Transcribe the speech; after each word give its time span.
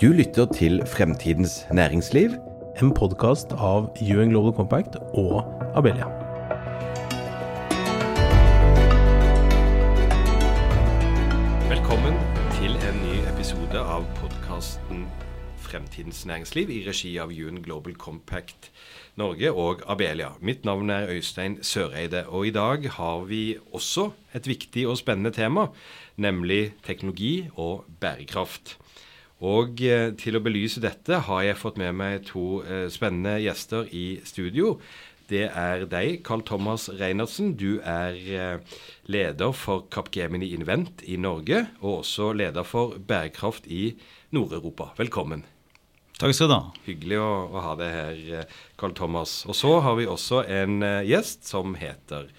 Du 0.00 0.06
lytter 0.06 0.46
til 0.54 0.82
Fremtidens 0.86 1.66
næringsliv. 1.72 2.30
En 2.82 2.90
podkast 2.94 3.52
av 3.52 3.86
UN 4.02 4.32
Global 4.32 4.52
Compact 4.56 4.96
og 5.14 5.46
Abelia. 5.78 6.08
Velkommen 11.70 12.18
til 12.56 12.74
en 12.74 12.98
ny 13.04 13.22
episode 13.30 13.78
av 13.78 14.02
podkasten 14.18 15.06
Fremtidens 15.62 16.26
næringsliv 16.26 16.74
i 16.74 16.82
regi 16.88 17.14
av 17.22 17.30
UN 17.30 17.62
Global 17.62 17.94
Compact 17.94 18.72
Norge 19.14 19.52
og 19.52 19.86
Abelia. 19.86 20.34
Mitt 20.40 20.64
navn 20.64 20.90
er 20.90 21.06
Øystein 21.08 21.60
Søreide, 21.62 22.26
og 22.26 22.46
i 22.46 22.50
dag 22.50 22.90
har 22.90 23.24
vi 23.30 23.56
også 23.72 24.10
et 24.34 24.48
viktig 24.50 24.88
og 24.88 24.98
spennende 24.98 25.30
tema, 25.30 25.68
nemlig 26.16 26.72
teknologi 26.82 27.46
og 27.54 27.84
bærekraft. 28.00 28.80
Og 29.44 29.80
eh, 29.84 30.12
til 30.16 30.38
å 30.38 30.42
belyse 30.44 30.80
dette 30.80 31.18
har 31.26 31.42
jeg 31.44 31.60
fått 31.60 31.80
med 31.80 31.92
meg 31.98 32.24
to 32.30 32.62
eh, 32.64 32.86
spennende 32.92 33.36
gjester 33.42 33.90
i 33.92 34.20
studio. 34.24 34.78
Det 35.28 35.46
er 35.48 35.86
deg, 35.88 36.20
Carl 36.24 36.44
Thomas 36.44 36.86
Reinertsen. 36.92 37.54
Du 37.60 37.80
er 37.80 38.16
eh, 38.16 38.78
leder 39.10 39.52
for 39.56 39.84
Capgemini 39.92 40.52
Invent 40.56 41.04
i 41.04 41.18
Norge, 41.20 41.66
og 41.82 42.02
også 42.02 42.32
leder 42.36 42.64
for 42.68 42.96
bærekraft 42.96 43.68
i 43.68 43.96
Nord-Europa. 44.36 44.92
Velkommen. 45.00 45.44
Takk 46.14 46.32
skal 46.36 46.48
du 46.48 46.54
ha. 46.54 46.62
Hyggelig 46.86 47.20
å, 47.20 47.30
å 47.50 47.64
ha 47.64 47.76
deg 47.80 47.92
her, 47.92 48.50
Carl 48.80 48.94
Thomas. 48.96 49.42
Og 49.50 49.58
så 49.58 49.74
har 49.84 49.98
vi 49.98 50.06
også 50.08 50.44
en 50.46 50.78
gjest 51.04 51.48
som 51.50 51.74
heter 51.80 52.30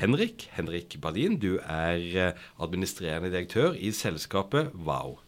Henrik. 0.00 0.48
Henrik 0.56 0.96
Badin. 1.04 1.36
Du 1.42 1.58
er 1.60 2.40
administrerende 2.56 3.30
direktør 3.30 3.76
i 3.76 3.92
selskapet 3.94 4.72
Wow. 4.72 5.18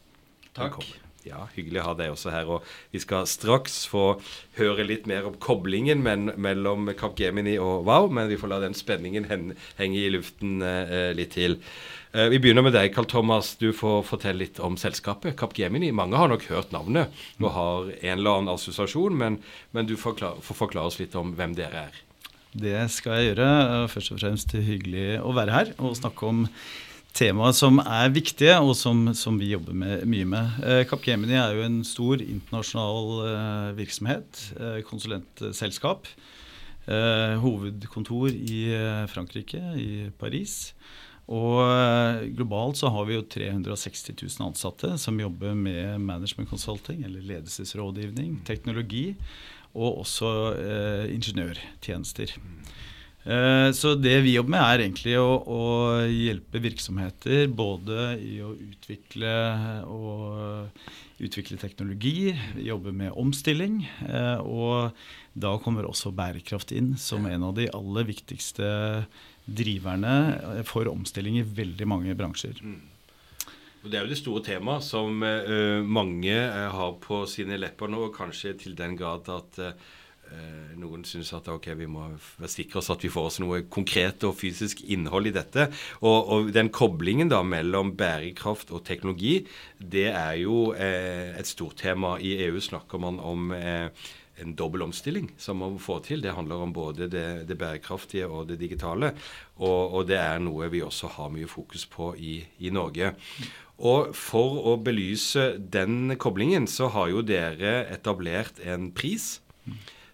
Takk. 0.53 0.81
Velkommen. 0.81 1.02
Ja, 1.23 1.45
Hyggelig 1.55 1.79
å 1.83 1.87
ha 1.87 1.95
deg 1.95 2.11
også 2.11 2.33
her. 2.35 2.49
og 2.51 2.67
Vi 2.91 3.01
skal 3.03 3.29
straks 3.31 3.85
få 3.91 4.17
høre 4.59 4.87
litt 4.87 5.07
mer 5.07 5.29
om 5.29 5.37
koblingen 5.39 6.03
men, 6.03 6.33
mellom 6.35 6.91
Capgemini 6.99 7.55
og 7.63 7.87
Wow, 7.87 8.11
men 8.11 8.31
vi 8.31 8.39
får 8.41 8.51
la 8.51 8.59
den 8.65 8.75
spenningen 8.75 9.29
hen, 9.31 9.53
henge 9.79 10.01
i 10.01 10.11
luften 10.11 10.59
eh, 10.67 11.13
litt 11.15 11.37
til. 11.37 11.61
Eh, 12.13 12.27
vi 12.33 12.43
begynner 12.43 12.67
med 12.67 12.75
deg, 12.75 12.91
Carl 12.97 13.07
Thomas. 13.07 13.55
Du 13.61 13.71
får 13.77 14.03
fortelle 14.11 14.43
litt 14.43 14.59
om 14.59 14.75
selskapet 14.81 15.39
Capgemini. 15.39 15.93
Mange 15.95 16.19
har 16.19 16.33
nok 16.33 16.49
hørt 16.51 16.75
navnet 16.75 17.15
og 17.39 17.51
har 17.55 17.93
en 17.95 18.17
eller 18.19 18.39
annen 18.41 18.55
assosiasjon, 18.57 19.15
men, 19.19 19.39
men 19.71 19.87
du 19.87 19.95
får, 19.97 20.19
klar, 20.19 20.41
får 20.43 20.65
forklare 20.65 20.91
oss 20.91 20.99
litt 20.99 21.15
om 21.19 21.37
hvem 21.39 21.55
dere 21.59 21.87
er. 21.87 22.01
Det 22.53 22.83
skal 22.93 23.17
jeg 23.17 23.33
gjøre. 23.33 23.53
Først 23.89 24.13
og 24.13 24.19
fremst 24.21 24.51
hyggelig 24.59 25.21
å 25.23 25.33
være 25.39 25.55
her 25.55 25.77
og 25.79 25.95
snakke 25.97 26.27
om 26.29 26.49
temaer 27.17 27.55
som 27.57 27.81
er 27.83 28.13
viktige, 28.15 28.55
og 28.61 28.75
som, 28.79 29.09
som 29.17 29.39
vi 29.41 29.53
jobber 29.53 29.77
med, 29.77 30.07
mye 30.09 30.29
med. 30.29 30.61
Eh, 30.65 30.85
Capgemini 30.89 31.37
er 31.39 31.57
jo 31.57 31.67
en 31.67 31.83
stor 31.87 32.23
internasjonal 32.25 33.11
eh, 33.29 33.73
virksomhet, 33.81 34.47
eh, 34.59 34.81
konsulentselskap. 34.89 36.09
Eh, 36.83 37.37
hovedkontor 37.39 38.33
i 38.33 38.65
eh, 38.75 39.05
Frankrike, 39.07 39.61
i 39.79 40.11
Paris. 40.19 40.73
Og 41.31 41.61
eh, 41.63 42.25
globalt 42.35 42.81
så 42.81 42.91
har 42.91 43.07
vi 43.07 43.15
jo 43.15 43.23
360 43.23 44.17
000 44.19 44.49
ansatte 44.49 44.91
som 44.99 45.21
jobber 45.23 45.55
med 45.55 46.01
management 46.03 46.51
consulting, 46.51 47.05
eller 47.07 47.23
ledelsesrådgivning, 47.23 48.41
teknologi, 48.49 49.13
og 49.73 50.03
også 50.03 50.29
ingeniørtjenester. 51.09 52.35
Eh, 53.25 53.71
så 53.73 53.95
det 53.95 54.17
vi 54.25 54.35
jobber 54.35 54.57
med, 54.57 54.63
er 54.63 54.83
egentlig 54.83 55.15
å, 55.21 55.29
å, 55.47 55.63
hjelpe 56.11 56.63
virksomheter 56.63 57.47
både 57.55 58.17
i 58.19 58.41
å 58.43 58.51
utvikle 58.57 59.35
og 59.87 61.23
utvikle 61.23 61.59
teknologi, 61.63 62.33
jobbe 62.59 62.95
med 62.97 63.15
omstilling. 63.15 63.85
Eh, 64.09 64.43
og 64.43 64.91
da 65.39 65.55
kommer 65.63 65.87
også 65.87 66.11
bærekraft 66.15 66.75
inn 66.75 66.97
som 66.99 67.29
en 67.31 67.47
av 67.47 67.55
de 67.59 67.69
aller 67.71 68.11
viktigste 68.11 68.67
driverne 69.47 70.65
for 70.67 70.91
omstilling 70.91 71.39
i 71.39 71.47
veldig 71.47 71.87
mange 71.89 72.19
bransjer. 72.19 72.59
Mm. 72.59 72.81
Det 73.83 73.99
er 73.99 74.05
jo 74.05 74.13
det 74.13 74.21
store 74.21 74.45
temaet 74.47 74.85
som 74.87 75.25
mange 75.91 76.35
har 76.71 76.93
på 77.03 77.25
sine 77.27 77.57
lepper 77.59 77.91
nå, 77.91 78.05
kanskje 78.15 78.53
til 78.61 78.77
den 78.79 78.95
grad 78.95 79.27
at 79.35 79.59
Eh, 79.59 79.73
noen 80.83 81.05
syns 81.07 81.33
at 81.37 81.49
ok, 81.51 81.71
vi 81.79 81.89
må 81.91 82.07
være 82.13 82.51
sikre 82.51 82.81
oss 82.81 82.91
at 82.93 83.05
vi 83.05 83.11
får 83.13 83.29
oss 83.29 83.39
noe 83.43 83.63
konkret 83.73 84.25
og 84.29 84.37
fysisk 84.39 84.83
innhold 84.93 85.31
i 85.31 85.35
dette. 85.35 85.69
Og, 86.03 86.19
og 86.35 86.51
den 86.55 86.73
koblingen 86.75 87.31
da 87.33 87.43
mellom 87.47 87.95
bærekraft 87.99 88.73
og 88.75 88.85
teknologi, 88.89 89.41
det 89.79 90.09
er 90.11 90.41
jo 90.43 90.73
eh, 90.75 91.33
et 91.39 91.49
stort 91.49 91.81
tema. 91.83 92.17
I 92.19 92.39
EU 92.49 92.61
snakker 92.63 93.03
man 93.03 93.21
om 93.23 93.55
eh, 93.57 93.89
en 94.43 94.55
dobbel 94.59 94.87
omstilling 94.87 95.31
som 95.41 95.61
man 95.63 95.77
må 95.77 95.83
få 95.83 95.99
til. 96.05 96.23
Det 96.25 96.35
handler 96.35 96.65
om 96.65 96.73
både 96.75 97.09
det, 97.13 97.27
det 97.49 97.59
bærekraftige 97.59 98.29
og 98.29 98.49
det 98.51 98.59
digitale. 98.63 99.13
Og, 99.61 99.99
og, 99.99 100.07
det 100.09 100.19
er 100.21 100.43
noe 100.43 100.71
vi 100.73 100.83
også 100.85 101.13
har 101.19 101.33
mye 101.35 101.51
fokus 101.51 101.87
på 101.91 102.13
i, 102.17 102.41
i 102.65 102.73
Norge. 102.75 103.15
Og 103.83 104.13
for 104.15 104.61
å 104.71 104.77
belyse 104.79 105.57
den 105.59 106.15
koblingen, 106.21 106.69
så 106.71 106.91
har 106.95 107.11
jo 107.11 107.25
dere 107.27 107.83
etablert 107.91 108.61
en 108.63 108.93
pris 108.95 109.41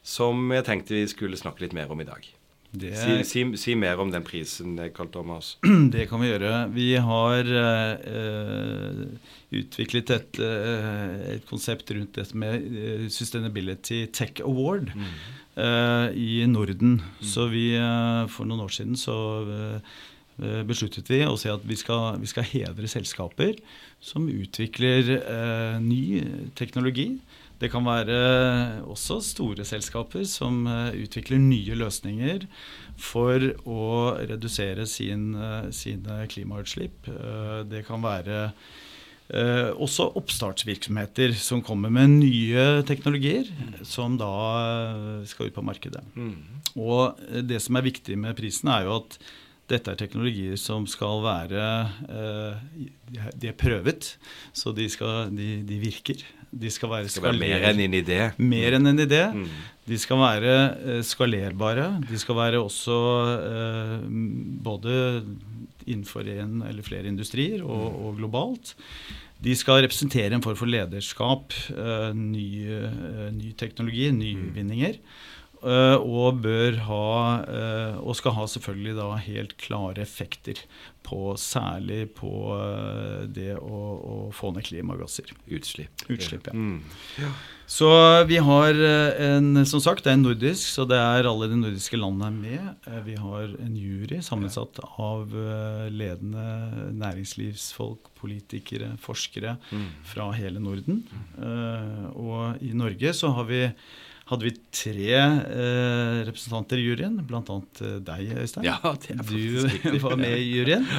som 0.08 0.48
jeg 0.54 0.64
tenkte 0.66 0.96
vi 0.96 1.06
skulle 1.10 1.38
snakke 1.38 1.66
litt 1.66 1.76
mer 1.76 1.92
om 1.92 2.00
i 2.00 2.08
dag. 2.08 2.26
Det... 2.70 2.90
Si, 3.00 3.14
si, 3.24 3.42
si, 3.56 3.74
mer 3.80 4.00
om 4.00 4.10
den 4.12 4.24
prisen, 4.26 4.76
Karl 4.94 5.08
Thomas. 5.12 5.54
Det 5.94 6.04
kan 6.10 6.20
vi 6.20 6.28
gjøre. 6.28 6.52
Vi 6.74 6.88
har 7.00 7.48
uh, 7.48 9.30
utviklet 9.56 10.12
et, 10.12 10.40
uh, 10.42 11.14
et, 11.32 11.46
konsept 11.48 11.88
rundt 11.96 12.20
dette 12.20 12.36
med 12.36 13.08
Sustainability 13.12 14.04
Tech 14.12 14.42
Award 14.44 14.92
mm. 14.92 15.08
i 16.12 16.44
Norden. 16.46 17.00
Mm. 17.00 17.24
Så 17.24 17.48
vi, 17.52 17.72
for 18.30 18.48
noen 18.48 18.66
år 18.66 18.74
siden 18.76 19.00
så 19.00 19.16
besluttet 20.68 21.08
vi 21.10 21.24
å 21.26 21.34
si 21.40 21.48
at 21.50 21.64
vi 21.66 21.74
skal, 21.74 22.20
vi 22.22 22.28
skal 22.30 22.46
hedre 22.46 22.86
selskaper 22.86 23.56
som 23.98 24.28
utvikler 24.30 25.16
ny 25.82 26.20
teknologi 26.54 27.08
det 27.58 27.70
kan 27.72 27.86
være 27.86 28.18
også 28.86 29.18
store 29.24 29.64
selskaper 29.66 30.26
som 30.30 30.62
eh, 30.70 31.00
utvikler 31.04 31.40
nye 31.42 31.78
løsninger 31.78 32.46
for 32.98 33.42
å 33.66 33.88
redusere 34.30 34.86
sin, 34.90 35.32
eh, 35.34 35.70
sine 35.74 36.20
klimautslipp. 36.30 37.10
Eh, 37.10 37.64
det 37.70 37.86
kan 37.88 38.04
være 38.04 38.50
også 39.28 40.06
oppstartsvirksomheter 40.16 41.34
som 41.36 41.60
kommer 41.60 41.92
med 41.92 42.14
nye 42.14 42.62
teknologier 42.88 43.50
som 43.84 44.14
da 44.16 44.30
skal 45.28 45.50
ut 45.50 45.52
på 45.58 45.64
markedet. 45.68 46.00
Mm. 46.16 46.62
Og 46.80 47.20
det 47.44 47.58
som 47.60 47.76
er 47.76 47.84
viktig 47.84 48.16
med 48.16 48.38
prisen, 48.38 48.70
er 48.72 48.86
jo 48.86 48.94
at 49.02 49.18
dette 49.68 49.92
er 49.92 50.00
teknologier 50.00 50.56
som 50.56 50.88
skal 50.88 51.20
være 51.26 51.66
De 53.36 53.52
er 53.52 53.60
prøvet, 53.60 54.14
så 54.56 54.72
de, 54.72 54.88
skal, 54.88 55.28
de, 55.36 55.58
de 55.68 55.82
virker. 55.84 56.24
De 56.50 56.70
skal 56.72 56.90
være, 56.90 57.10
skal 57.12 57.28
være 57.28 57.40
mer 57.40 57.66
enn 57.70 57.82
en 57.84 57.96
idé. 57.98 58.20
Mer 58.40 58.78
enn 58.78 58.90
en 58.90 59.04
idé. 59.04 59.22
Mm. 59.34 59.46
De 59.88 59.98
skal 60.00 60.20
være 60.20 60.56
uh, 60.80 60.98
skalerbare. 61.04 61.86
De 62.08 62.20
skal 62.20 62.36
være 62.38 62.60
også 62.60 62.98
eh, 63.36 63.94
både 64.64 64.92
innenfor 65.88 66.28
en 66.28 66.60
eller 66.68 66.84
flere 66.84 67.08
industrier 67.08 67.62
og, 67.64 67.86
mm. 67.86 68.02
og, 68.04 68.18
globalt. 68.20 68.74
De 69.44 69.54
skal 69.56 69.84
representere 69.84 70.34
en 70.34 70.42
form 70.44 70.58
for 70.58 70.68
lederskap, 70.68 71.54
eh, 71.72 72.10
ny, 72.16 72.48
ny, 73.36 73.52
teknologi, 73.56 74.10
nyvinninger. 74.12 74.98
Mm. 74.98 75.37
Uh, 75.58 75.98
og 75.98 76.36
bør 76.44 76.76
ha 76.86 77.06
uh, 77.42 77.96
Og 78.06 78.14
skal 78.14 78.36
ha 78.36 78.44
selvfølgelig 78.46 78.92
da 78.94 79.08
helt 79.24 79.56
klare 79.58 80.04
effekter 80.04 80.60
på 81.02 81.32
særlig 81.40 82.04
på 82.14 82.30
uh, 82.54 83.24
det 83.26 83.56
å, 83.56 83.78
å, 83.98 84.16
få 84.30 84.52
ned 84.54 84.68
klimagasser. 84.68 85.32
Utslipp. 85.50 86.04
Utslipp, 86.06 86.46
ja. 86.46 86.54
Mm. 86.54 86.82
ja. 87.18 87.30
Så 87.68 87.88
vi 88.28 88.38
har 88.40 88.78
en 88.78 89.64
Som 89.68 89.82
sagt, 89.84 90.04
det 90.04 90.12
er 90.12 90.18
en 90.18 90.26
nordisk, 90.28 90.62
så 90.62 90.86
det 90.88 90.96
er 91.00 91.26
alle 91.28 91.50
de 91.50 91.58
nordiske 91.58 91.98
landene 91.98 92.30
med. 92.38 92.90
Vi 93.04 93.16
har 93.18 93.50
en 93.60 93.74
jury 93.76 94.22
sammensatt 94.24 94.78
av 94.86 95.34
ledende 95.92 96.46
næringslivsfolk, 96.96 98.12
politikere, 98.20 98.94
forskere 99.04 99.58
mm. 99.68 99.88
fra 100.12 100.30
hele 100.38 100.62
Norden. 100.64 101.02
Mm. 101.36 102.08
og 102.16 102.64
i 102.64 102.72
Norge 102.76 103.12
så 103.16 103.34
har 103.36 103.50
vi 103.50 103.66
hadde 104.28 104.44
vi 104.44 104.52
tre 104.74 105.14
eh, 105.16 106.18
representanter 106.28 106.80
i 106.80 106.84
juryen, 106.90 107.16
bl.a. 107.28 107.40
Eh, 107.80 107.96
deg, 108.04 108.34
Øystein. 108.44 108.68
Ja, 108.68 108.78
det 109.00 109.16
er 109.16 109.24
du 109.24 109.98
var 110.06 110.16
med 110.20 110.36
i 110.38 110.46
juryen. 110.58 110.86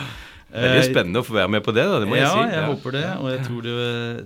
Veldig 0.49 0.85
spennende 0.87 1.21
å 1.21 1.25
få 1.27 1.35
være 1.35 1.49
med 1.53 1.61
på 1.61 1.69
det, 1.77 1.83
da, 1.85 1.99
det 2.01 2.07
må 2.09 2.15
ja, 2.17 2.23
jeg 2.25 2.31
si. 2.33 2.39
Ja, 2.41 2.53
jeg 2.57 2.69
håper 2.71 2.95
det. 2.95 3.03
Og 3.21 3.27
jeg 3.29 3.41
tror 3.45 3.65
det, 3.67 3.73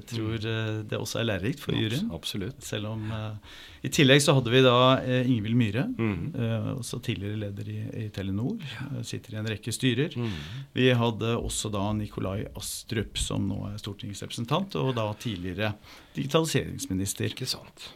tror 0.07 0.45
eh, 0.53 0.69
det 0.87 0.99
også 1.03 1.19
er 1.19 1.25
lærerikt 1.27 1.59
for 1.59 1.75
juryen. 1.75 2.05
Absolutt. 2.15 2.61
Selv 2.63 2.93
om 2.93 3.01
uh, 3.11 3.57
I 3.83 3.91
tillegg 3.91 4.23
så 4.23 4.37
hadde 4.37 4.53
vi 4.53 4.61
da 4.63 4.71
uh, 5.03 5.17
Ingvild 5.33 5.59
Myhre, 5.59 5.83
Mhm. 5.91 6.29
uh, 6.39 6.69
også 6.77 7.01
tidligere 7.03 7.41
leder 7.43 7.73
i, 7.75 7.77
i 8.05 8.07
Telenor. 8.15 8.55
uh, 8.55 9.01
sitter 9.03 9.35
i 9.35 9.41
en 9.41 9.51
rekke 9.51 9.75
styrer. 9.75 10.15
Mhm. 10.15 10.39
Vi 10.79 10.87
hadde 10.95 11.35
også 11.43 11.73
da 11.75 11.83
Nikolai 11.99 12.45
Astrup, 12.55 13.19
som 13.19 13.43
nå 13.51 13.59
er 13.73 13.75
stortingsrepresentant, 13.83 14.79
og 14.79 14.95
da 14.95 15.09
tidligere 15.19 15.73
digitaliseringsminister. 16.15 17.33
Ikke 17.35 17.51
sant. 17.51 17.89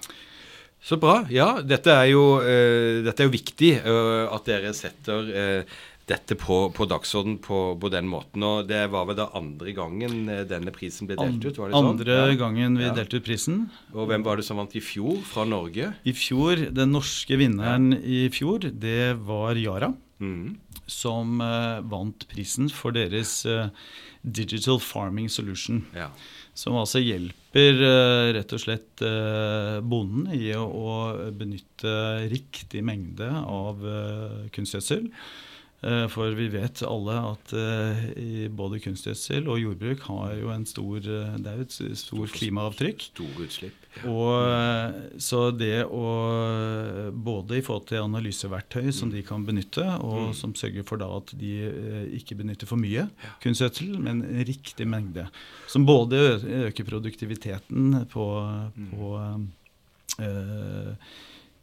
Så 0.83 0.97
bra. 1.01 1.25
Ja, 1.33 1.57
dette 1.65 1.91
er 1.91 2.11
jo, 2.13 2.37
uh, 2.39 3.03
dette 3.05 3.23
er 3.23 3.27
jo 3.27 3.33
viktig 3.33 3.71
uh, 3.83 4.27
at 4.33 4.45
dere 4.47 4.73
setter 4.77 5.31
uh, 5.33 5.79
dette 6.07 6.37
på, 6.39 6.69
på 6.71 6.85
dagsorden 6.87 7.35
på, 7.43 7.57
på 7.81 7.89
den 7.91 8.07
måten. 8.07 8.43
Og 8.47 8.67
det 8.69 8.85
var 8.93 9.09
vel 9.09 9.17
da 9.19 9.25
andre 9.35 9.73
gangen 9.75 10.29
denne 10.47 10.71
prisen 10.71 11.09
ble 11.09 11.17
delt 11.19 11.43
ut? 11.43 11.57
var 11.59 11.67
det 11.67 11.75
sånn? 11.75 11.89
Andre 11.89 12.15
Ja. 12.21 12.37
gangen 12.39 12.77
vi 12.79 12.85
Ja. 12.85 12.93
delte 12.95 13.19
ut 13.19 13.25
prisen. 13.25 13.65
Og 13.91 14.07
hvem 14.07 14.23
var 14.23 14.37
det 14.39 14.45
som 14.47 14.55
vant 14.61 14.71
i 14.77 14.79
fjor 14.79 15.19
fra 15.27 15.43
Norge? 15.43 15.89
I 16.07 16.13
fjor, 16.15 16.69
Den 16.71 16.93
norske 16.95 17.35
vinneren 17.35 17.91
i 17.99 18.29
fjor, 18.31 18.59
det 18.71 19.17
var 19.19 19.55
Yara. 19.59 19.91
Mm. 20.21 20.55
Som 20.87 21.39
vant 21.91 22.23
prisen 22.31 22.69
for 22.71 22.95
deres 22.95 23.43
Digital 24.23 24.79
Farming 24.79 25.27
Solution. 25.29 25.83
Ja. 25.93 26.07
Som 26.57 26.77
altså 26.79 27.01
hjelper 27.03 27.83
eh, 27.85 28.27
rett 28.33 28.53
og 28.55 28.61
slett 28.63 29.03
eh, 29.05 29.77
bonden 29.85 30.31
i 30.33 30.49
å, 30.57 30.95
benytte 31.37 31.91
riktig 32.31 32.81
mengde 32.85 33.29
av 33.29 33.85
eh, 33.85 34.47
kunstgjødsel. 34.55 35.05
Eh, 35.85 36.07
For 36.09 36.33
vi 36.33 36.47
vet 36.49 36.81
alle 36.87 37.15
at 37.21 37.51
eh, 37.53 37.99
i 38.17 38.47
både 38.49 38.79
kunstgjødsel 38.81 39.45
og 39.45 39.59
jordbruk 39.61 40.07
har 40.07 40.31
jo 40.39 40.49
en 40.49 40.65
stor, 40.65 40.97
eh, 41.05 41.35
det 41.37 41.51
er 41.51 41.59
jo 41.59 41.65
et 41.67 41.99
stort 42.01 42.33
klimaavtrykk. 42.33 43.05
Stor 43.11 43.43
utslipp. 43.45 43.83
Og 44.09 44.31
eh, 44.47 44.97
Så 45.21 45.43
det 45.53 45.83
å 45.85 46.07
Både 47.13 47.59
i 47.59 47.63
forhold 47.65 47.87
til 47.91 48.01
analyseverktøy 48.01 48.89
som 48.95 49.11
de 49.13 49.21
kan 49.25 49.45
benytte, 49.45 49.83
og 50.01 50.33
som 50.37 50.53
sørger 50.57 50.85
for 50.87 51.01
da 51.01 51.07
at 51.19 51.31
de 51.37 51.53
ikke 52.17 52.37
benytter 52.39 52.69
for 52.69 52.79
mye 52.81 53.05
kunstgjødsel, 53.43 53.97
men 54.01 54.23
en 54.25 54.43
riktig 54.47 54.87
mengde. 54.89 55.27
Som 55.69 55.85
både 55.87 56.39
øker 56.67 56.87
produktiviteten 56.87 58.03
på, 58.11 58.27
på 58.91 59.13
eh, 60.21 60.93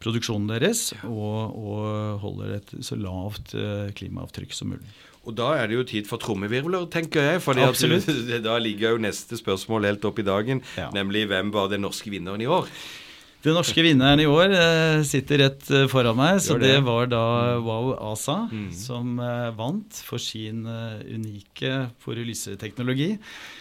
produksjonen 0.03 0.47
deres, 0.51 0.89
og, 1.07 1.55
og 1.55 2.19
holder 2.23 2.57
et 2.59 2.73
så 2.85 2.97
lavt 2.99 3.55
eh, 3.57 3.91
klimaavtrykk 3.97 4.53
som 4.53 4.73
mulig. 4.75 4.87
Og 5.25 5.33
da 5.33 5.53
er 5.57 5.67
det 5.71 5.79
jo 5.79 5.85
tid 5.89 6.05
for 6.09 6.21
trommevirvler, 6.21 6.85
tenker 6.93 7.23
jeg. 7.31 7.41
For 7.41 7.57
da 8.45 8.57
ligger 8.61 8.93
jo 8.93 9.01
neste 9.01 9.39
spørsmål 9.39 9.87
helt 9.89 10.05
opp 10.05 10.19
i 10.21 10.27
dagen, 10.27 10.61
Ja. 10.77 10.91
nemlig 10.93 11.25
hvem 11.31 11.49
var 11.55 11.71
den 11.71 11.81
norske 11.81 12.11
vinneren 12.13 12.43
i 12.43 12.49
år? 12.49 12.69
Den 13.45 13.53
norske 13.53 13.83
vinneren 13.85 14.17
i 14.23 14.25
år 14.25 14.49
eh, 14.57 15.03
sitter 15.05 15.43
rett 15.43 15.67
eh, 15.69 15.83
foran 15.91 16.17
meg, 16.17 16.39
så 16.41 16.55
det. 16.57 16.79
var 16.81 17.05
da 17.11 17.21
Wow 17.61 17.91
ASA 18.11 18.37
Mm. 18.49 18.71
som 18.73 19.19
eh, 19.21 19.51
vant 19.57 19.99
for 20.07 20.17
sin 20.21 20.65
unike 20.65 21.91
polylyseteknologi 22.03 23.19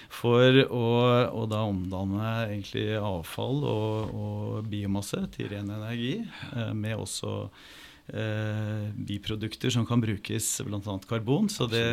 for 0.09 0.57
å, 0.71 0.89
å 1.37 1.45
da 1.51 1.63
omdanne 1.69 2.33
egentlig 2.49 2.87
avfall 2.97 3.61
og, 3.69 4.15
og 4.15 4.69
biomasse 4.71 5.21
til 5.37 5.51
ren 5.53 5.69
energi, 5.75 6.17
med 6.73 6.97
også 6.97 7.49
biprodukter 8.07 9.73
som 9.73 9.87
kan 9.89 10.01
brukes, 10.03 10.49
bl.a. 10.67 10.97
karbon. 11.09 11.49
Så 11.49 11.67
det 11.71 11.85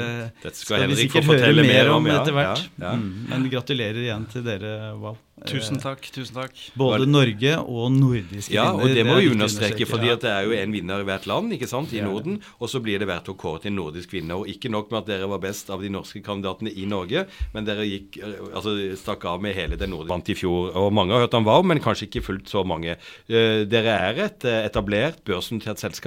Dette 0.43 0.57
skal, 0.57 0.81
skal 0.83 0.91
vi 0.91 0.99
sikkert 1.05 1.29
høre 1.31 1.63
mer 1.63 1.91
om 1.95 2.07
ja, 2.09 2.19
etter 2.19 2.35
hvert. 2.35 2.65
Ja, 2.75 2.91
ja. 2.91 2.95
Mm, 2.99 3.27
men 3.29 3.49
gratulerer 3.53 4.03
igjen 4.03 4.27
til 4.31 4.43
dere, 4.47 4.77
Wow. 5.01 5.17
Tusen 5.47 5.77
Eh, 5.77 5.81
takk. 5.81 6.05
tusen 6.13 6.35
takk. 6.35 6.53
Både 6.77 7.07
Norge 7.09 7.55
og 7.57 7.91
nordiske 7.91 8.53
Ja, 8.53 8.73
og 8.73 8.93
det 8.93 9.05
må 9.07 9.15
vi 9.17 9.31
understreke, 9.31 9.87
fordi 9.89 10.11
ja. 10.11 10.15
det 10.15 10.29
er 10.29 10.43
jo 10.45 10.51
en 10.53 10.71
vinner 10.71 11.01
i 11.01 11.07
hvert 11.07 11.25
land 11.25 11.53
ikke 11.55 11.67
sant, 11.67 11.93
i. 11.93 12.01
Norden. 12.01 12.39
Og 12.59 12.69
så 12.69 12.81
blir 12.81 12.99
det 13.01 13.07
verdt 13.09 13.29
å 13.31 13.35
kåre 13.35 13.63
til 13.63 13.73
nordisk 13.73 14.13
vinner. 14.13 14.37
Og 14.37 14.47
ikke 14.51 14.69
nok 14.69 14.91
med 14.91 15.01
at 15.01 15.07
dere 15.09 15.29
var 15.31 15.41
best 15.41 15.69
av 15.73 15.81
de 15.81 15.89
norske 15.89 16.21
kandidatene 16.21 16.69
i 16.69 16.85
Norge, 16.85 17.25
men 17.55 17.65
dere 17.65 17.87
gikk, 17.87 18.19
eh, 18.21 18.37
altså 18.53 18.75
stakk 18.97 19.25
av 19.25 19.41
med 19.41 19.55
hele 19.55 19.79
den 19.79 19.89
nordiske 19.95 20.13
vant 20.13 20.29
i 20.29 20.37
fjor. 20.37 20.75
Og 20.77 20.93
mange 20.93 21.13
har 21.13 21.25
hørt 21.25 21.33
om 21.33 21.45
Wow, 21.45 21.63
men 21.65 21.81
kanskje 21.81 22.07
ikke 22.07 22.23
fullt 22.23 22.47
så 22.51 22.63
mange. 22.63 22.97
Eh, 23.27 23.65
Dere 23.65 23.97
er 24.11 24.19
et 24.27 24.45
eh, 24.45 24.65
etablert, 24.69 25.23
børsnotert 25.25 25.79
selskap. 25.79 26.00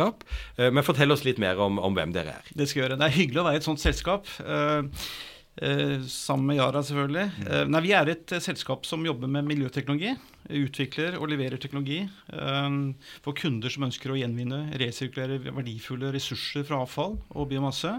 Eh, 0.58 0.70
Men 0.70 0.84
fortell 0.86 1.12
oss 1.14 1.24
litt 1.24 1.38
mer 1.38 1.58
om, 1.62 1.78
om 1.78 1.94
hvem 1.94 2.12
dere 2.14 2.38
er. 2.38 2.50
Det 2.54 2.66
skal 2.68 2.80
jeg 2.82 2.88
gjøre. 2.88 2.98
Det 3.00 3.06
er 3.08 3.16
hyggelig 3.18 3.40
å 3.42 3.46
være 3.48 3.58
i 3.58 3.62
et 3.62 3.68
sånt 3.68 3.82
selskap. 3.82 4.26
eh, 4.44 4.82
eh, 5.62 5.98
sammen 6.10 6.46
med 6.50 6.56
Yara, 6.58 6.82
selvfølgelig. 6.82 7.26
Eh, 7.48 7.64
nei, 7.70 7.80
vi 7.84 7.92
er 7.94 8.10
et 8.14 8.34
selskap 8.42 8.86
som 8.86 9.04
jobber 9.06 9.30
med 9.30 9.46
miljøteknologi. 9.46 10.16
Utvikler 10.50 11.14
og 11.20 11.30
leverer 11.32 11.56
teknologi 11.56 12.02
for 13.24 13.32
kunder 13.32 13.72
som 13.72 13.86
ønsker 13.86 14.12
å 14.12 14.18
gjenvinne, 14.18 14.58
resirkulere 14.76 15.38
verdifulle 15.46 16.10
ressurser 16.12 16.66
fra 16.68 16.82
avfall 16.84 17.14
og 17.32 17.48
biomasse. 17.48 17.94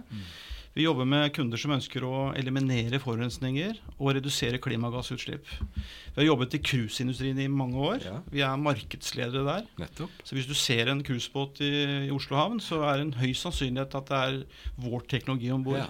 Vi 0.75 0.83
jobber 0.83 1.07
med 1.07 1.29
kunder 1.31 1.59
som 1.59 1.71
ønsker 1.71 2.03
å 2.03 2.33
eliminere 2.35 2.99
forurensninger 2.99 3.77
og 3.95 4.09
redusere 4.17 4.59
klimagassutslipp. 4.59 5.47
Vi 5.47 6.17
har 6.17 6.27
jobbet 6.27 6.57
i 6.57 6.59
cruiseindustrien 6.67 7.39
i 7.39 7.47
mange 7.47 7.79
år. 7.79 8.03
Ja. 8.03 8.17
Vi 8.33 8.43
er 8.43 8.59
markedsledere 8.59 9.45
der. 9.47 9.69
Nettopp. 9.79 10.19
Så 10.27 10.35
hvis 10.35 10.49
du 10.49 10.51
ser 10.59 10.91
en 10.91 11.03
cruisebåt 11.07 11.63
i, 11.63 11.71
i 12.09 12.11
Oslo 12.11 12.35
havn, 12.41 12.59
så 12.59 12.81
er 12.89 12.99
det 12.99 13.05
en 13.05 13.17
høy 13.21 13.31
sannsynlighet 13.39 13.95
at 14.01 14.11
det 14.11 14.19
er 14.19 14.41
vår 14.83 15.07
teknologi 15.15 15.53
om 15.55 15.63
bord. 15.63 15.79
Ja. 15.79 15.87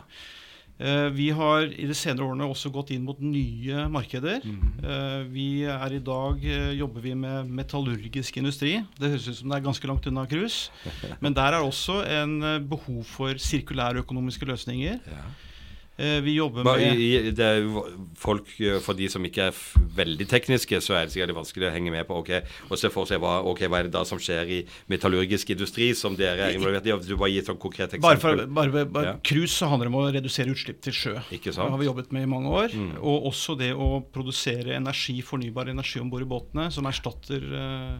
Eh, 0.77 1.07
vi 1.15 1.29
har 1.31 1.69
i 1.71 1.85
de 1.87 1.95
senere 1.95 2.25
årene 2.27 2.47
også 2.51 2.71
gått 2.73 2.91
inn 2.91 3.05
mot 3.07 3.19
nye 3.23 3.85
markeder. 3.91 4.43
Mhm. 4.43 4.73
Eh, 4.83 5.21
vi 5.31 5.47
er 5.63 5.95
i 5.95 6.01
dag 6.03 6.43
eh, 6.43 6.73
jobber 6.75 7.01
vi 7.01 7.15
med 7.15 7.47
metallurgisk 7.47 8.37
industri. 8.41 8.75
Det 8.99 9.13
høres 9.13 9.29
ut 9.29 9.39
som 9.39 9.49
det 9.49 9.59
er 9.59 9.67
ganske 9.69 9.87
langt 9.87 10.07
unna 10.11 10.25
cruise. 10.27 10.71
Men 11.23 11.33
der 11.33 11.55
er 11.55 11.63
også 11.63 12.01
en 12.03 12.41
eh, 12.43 12.59
behov 12.59 13.03
for 13.07 13.39
sirkulære 13.39 14.03
økonomiske 14.03 14.45
løsninger. 14.45 14.99
Eh, 15.97 16.19
vi 16.25 16.33
jobber 16.35 16.65
med 16.67 17.39
er 17.39 17.63
folk, 18.19 18.49
eh, 18.59 18.81
For 18.83 18.97
de 18.97 19.07
som 19.07 19.23
ikke 19.23 19.47
er 19.47 19.59
veldig 19.95 20.27
tekniske, 20.27 20.81
så 20.83 20.97
er 20.97 21.05
det 21.05 21.13
sikkert 21.13 21.37
vanskelig 21.37 21.69
å 21.69 21.71
henge 21.71 21.93
med 21.93 22.03
på 22.09 22.17
ok, 22.19 22.31
og 22.67 22.79
se 22.79 22.91
for 22.91 23.07
seg 23.07 23.21
hva, 23.23 23.37
okay, 23.47 23.69
hva 23.71 23.79
er 23.79 23.87
det 23.87 23.93
da 23.95 24.03
som 24.03 24.19
skjer 24.19 24.51
i 24.51 24.59
metallurgisk 24.91 25.53
industri 25.55 25.93
som 25.95 26.17
dere 26.19 26.49
er 26.49 26.57
involvert 26.57 26.83
i. 26.83 26.91
Du 27.07 27.15
bare 27.15 27.31
gi 27.31 27.39
et 27.39 27.47
sånt 27.47 27.63
konkret 27.63 27.95
eksempel. 27.95 28.03
Bare 28.03 28.19
for 28.19 28.43
bare, 28.59 28.85
bare, 28.85 29.05
Ja. 29.05 29.15
Cruise 29.23 29.55
så 29.55 29.69
handler 29.71 29.87
det 29.87 29.93
om 29.93 29.99
å 30.01 30.11
redusere 30.11 30.51
utslipp 30.51 30.81
til 30.81 30.93
sjø. 30.93 31.15
Ikke 31.31 31.53
sant? 31.53 31.69
Det 31.69 31.77
har 31.77 31.79
vi 31.79 31.87
jobbet 31.87 32.11
med 32.11 32.23
i 32.23 32.31
mange 32.31 32.51
år. 32.51 32.75
Mm. 32.75 32.97
Og 32.99 33.31
også 33.31 33.55
det 33.57 33.71
å 33.71 34.03
produsere 34.11 34.75
energi, 34.75 35.21
fornybar 35.23 35.71
energi 35.71 36.01
om 36.01 36.09
bord 36.09 36.25
i 36.25 36.27
båtene, 36.27 36.71
som 36.71 36.85
erstatter 36.85 37.39
uh, 37.39 37.99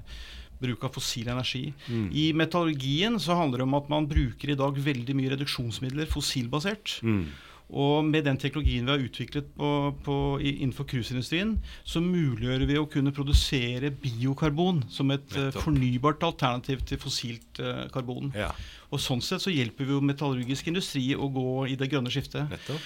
bruk 0.60 0.84
av 0.84 0.92
fossil 0.96 1.30
energi. 1.32 1.74
Mm. 1.88 2.10
I 2.12 2.30
metallurgien 2.34 3.20
så 3.20 3.40
handler 3.40 3.64
det 3.64 3.68
om 3.70 3.80
at 3.80 3.90
man 3.92 4.08
bruker 4.10 4.52
i 4.52 4.60
dag 4.60 4.76
veldig 4.76 5.16
mye 5.16 5.36
reduksjonsmidler 5.36 6.12
fossilbasert. 6.12 7.00
Mm. 7.04 7.28
Og 7.74 8.06
med 8.06 8.28
den 8.28 8.38
teknologien 8.38 8.86
vi 8.86 8.92
har 8.94 9.02
utviklet 9.02 9.48
på, 9.58 9.70
på, 10.06 10.16
innenfor 10.38 10.86
cruiseindustrien, 10.90 11.56
så 11.84 12.00
muliggjør 12.04 12.66
vi 12.70 12.78
å 12.78 12.86
kunne 12.92 13.14
produsere 13.16 13.90
biokarbon 13.90 14.84
som 14.92 15.12
et 15.16 15.26
eh, 15.34 15.40
Nettopp. 15.48 15.64
fornybart 15.66 16.24
alternativ 16.28 16.78
til 16.86 16.98
fossilt 17.02 17.60
uh, 17.64 17.88
karbon. 17.94 18.32
Ja, 18.38 18.52
Og 18.94 19.00
sånn 19.02 19.22
sett 19.26 19.42
så 19.42 19.52
hjelper 19.54 19.86
vi 19.88 19.92
jo 19.96 20.02
metallurgisk 20.06 20.68
industri 20.70 21.16
å 21.18 21.30
gå 21.34 21.66
i 21.72 21.76
det 21.80 21.90
grønne 21.90 22.12
skiftet. 22.14 22.50
nettopp. 22.54 22.82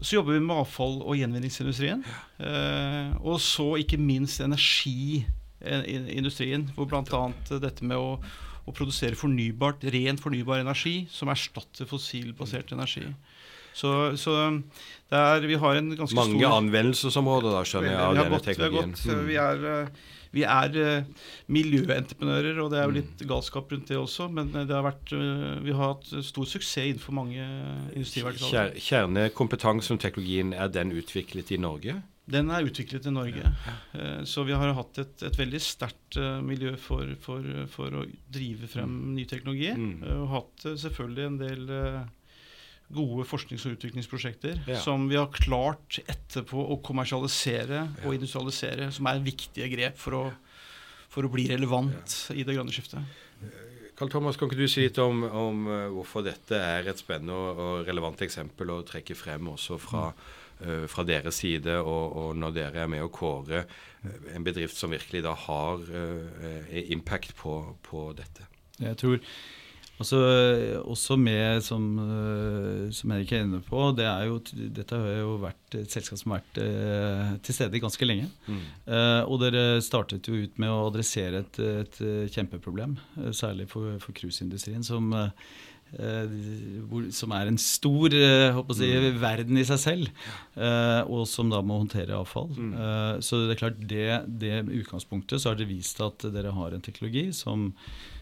Så 0.00 0.16
jobber 0.16 0.32
vi 0.38 0.46
med 0.46 0.56
avfall- 0.56 1.02
og 1.02 1.16
gjenvinningsindustrien. 1.18 2.04
Uh, 2.38 3.10
og 3.26 3.40
så 3.42 3.76
ikke 3.82 3.98
minst 4.00 4.40
energiindustrien, 4.40 6.62
hvor 6.76 6.86
bl.a. 6.88 7.02
dette 7.50 7.84
med 7.84 7.96
å, 7.98 8.18
å 8.64 8.72
produsere 8.72 9.16
fornybart, 9.18 9.84
ren 9.90 10.18
fornybar 10.22 10.60
energi 10.62 11.06
som 11.10 11.28
erstatter 11.34 11.84
fossilbasert 11.90 12.72
energi. 12.78 13.10
Så, 13.74 13.90
så 14.18 14.36
det 15.10 15.18
er, 15.18 15.44
vi 15.50 15.58
har 15.58 15.78
en 15.78 15.90
ganske 15.98 16.14
Mange 16.14 16.38
stor 16.38 16.56
anvendelsesområder, 16.60 17.50
da, 17.54 17.62
skjønner 17.66 17.90
jeg, 17.90 18.00
av 18.00 18.14
denne 18.14 18.30
gått, 18.30 18.46
vi, 18.46 18.52
har 18.52 18.54
teknologien. 18.54 18.90
gått, 18.94 19.04
Mm. 19.10 19.26
vi 19.26 19.36
er, 19.42 19.64
eh, 19.70 19.88
vi 20.30 20.42
er 20.46 20.76
eh, 20.78 21.24
miljøentreprenører, 21.50 22.60
og 22.62 22.70
det 22.70 22.78
er 22.78 22.84
jo 22.86 22.94
litt 22.98 23.24
galskap 23.30 23.72
rundt 23.72 23.88
det 23.90 23.98
også. 23.98 24.28
Men 24.30 24.52
eh, 24.54 24.66
det 24.68 24.76
har 24.76 24.86
vært, 24.86 25.10
vi 25.64 25.74
har 25.74 25.94
hatt 25.96 26.06
stor 26.26 26.46
suksess 26.46 26.92
innenfor 26.92 27.16
mange 27.16 27.42
industriverktøy. 27.96 28.46
Kjer, 28.52 28.72
kjernekompetanse 28.78 29.90
om 29.94 29.98
teknologien, 30.02 30.54
er 30.54 30.70
den 30.70 30.94
utviklet 30.94 31.50
i 31.56 31.58
Norge? 31.58 31.98
Den 32.30 32.52
er 32.54 32.62
utviklet 32.62 33.08
i 33.10 33.10
Norge. 33.10 33.42
Så 34.30 34.44
vi 34.46 34.54
har 34.54 34.70
hatt 34.76 35.00
et, 35.02 35.16
et 35.26 35.34
veldig 35.34 35.58
sterkt 35.58 36.14
miljø 36.46 36.76
for, 36.78 37.08
for, 37.24 37.42
for 37.72 37.96
å 37.98 38.04
drive 38.30 38.68
frem 38.70 38.92
ny 39.16 39.24
teknologi. 39.26 39.72
Mm. 39.74 39.96
Og 40.20 40.28
hatt 40.36 40.66
selvfølgelig 40.78 41.26
en 41.26 41.40
del 41.40 41.64
gode 42.94 43.26
forsknings- 43.28 43.64
og 43.68 43.76
utviklingsprosjekter 43.76 44.60
Ja. 44.66 44.78
som 44.82 45.08
vi 45.08 45.16
har 45.16 45.30
klart 45.32 46.00
etterpå 46.06 46.58
å 46.70 46.80
kommersialisere 46.82 47.88
og 48.04 48.14
industrialisere, 48.14 48.90
som 48.92 49.06
er 49.06 49.22
viktige 49.22 49.70
grep 49.70 49.98
for 49.98 50.18
å, 50.18 50.24
for 51.08 51.26
å 51.26 51.30
bli 51.32 51.48
relevant 51.48 52.30
i 52.34 52.42
det 52.42 52.56
grønne 52.56 52.74
skiftet. 52.74 52.98
Karl 54.00 54.08
Thomas, 54.08 54.36
kan 54.36 54.48
ikke 54.48 54.56
du 54.56 54.68
si 54.70 54.86
litt 54.86 54.98
om, 54.98 55.24
om 55.24 55.66
hvorfor 55.92 56.24
dette 56.24 56.56
er 56.56 56.88
et 56.88 56.98
spennende 56.98 57.36
og, 57.36 57.58
og 57.60 57.86
relevant 57.88 58.22
eksempel 58.24 58.70
å 58.72 58.82
trekke 58.88 59.14
frem 59.14 59.50
også 59.52 59.76
fra, 59.76 60.06
uh, 60.64 60.86
fra 60.88 61.04
deres 61.04 61.42
side, 61.42 61.74
og, 61.84 62.16
og, 62.16 62.30
når 62.40 62.54
dere 62.56 62.84
er 62.86 62.88
med 62.88 63.04
å 63.04 63.12
kåre 63.12 63.66
en 64.32 64.46
bedrift 64.46 64.78
som 64.78 64.90
virkelig 64.90 65.20
da 65.26 65.34
har 65.36 65.84
uh, 65.84 66.78
impact 66.88 67.36
på, 67.36 67.76
på 67.84 68.06
dette? 68.16 68.48
Jeg 68.80 68.96
tror 68.96 69.20
Altså, 70.00 70.18
også 70.88 71.16
med, 71.20 71.60
som, 71.60 71.84
eh, 72.00 72.88
som 72.96 73.12
Henrik 73.12 73.34
er 73.36 73.44
inne 73.44 73.60
på, 73.60 73.82
det 73.98 74.06
er 74.08 74.30
jo, 74.30 74.38
dette 74.72 74.96
har 74.96 75.18
jo 75.20 75.34
vært 75.42 75.76
et 75.76 75.92
selskap 75.92 76.16
som 76.16 76.32
har 76.32 76.40
vært 76.40 76.60
eh, 76.64 77.32
til 77.44 77.56
stede 77.58 77.82
ganske 77.84 78.08
lenge. 78.08 78.30
Mm. 78.48 78.62
Eh, 78.96 79.22
og 79.26 79.42
dere 79.42 79.64
startet 79.84 80.30
jo 80.30 80.40
ut 80.40 80.56
med 80.62 80.72
å 80.72 80.86
adressere 80.88 81.42
et, 81.44 81.60
et 81.84 82.00
kjempeproblem, 82.32 82.96
eh, 83.20 83.34
særlig 83.36 83.68
for, 83.68 84.00
cruiseindustrien, 84.16 84.80
som, 84.86 85.12
eh, 85.12 86.32
som 87.12 87.36
er 87.36 87.50
en 87.50 87.60
stor 87.60 88.16
eh, 88.16 88.60
si, 88.72 88.88
mm. 88.88 89.20
verden 89.20 89.60
i 89.60 89.66
seg 89.68 89.82
selv, 89.84 90.28
og 91.10 91.26
som 91.28 91.52
da 91.52 91.60
må 91.60 91.82
håndtere 91.82 92.16
avfall. 92.16 92.54
Mm. 92.56 92.72
så 93.20 93.42
det 93.44 93.58
er 93.58 93.60
klart, 93.66 93.84
det, 93.90 94.06
det 94.40 94.62
utgangspunktet 94.64 95.42
så 95.42 95.52
har 95.52 95.60
det 95.60 95.68
vist 95.68 96.00
at 96.00 96.24
dere 96.32 96.56
har 96.56 96.72
en 96.72 96.88
teknologi 96.88 97.28
som, 97.36 97.74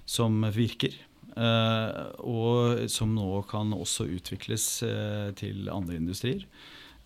som 0.08 0.42
virker. 0.50 0.96
Eh, 1.38 1.98
og 2.26 2.88
som 2.90 3.12
nå 3.14 3.42
kan 3.50 3.70
også 3.76 4.08
utvikles 4.16 4.66
eh, 4.86 5.30
til 5.38 5.70
andre 5.70 5.98
industrier. 6.00 6.42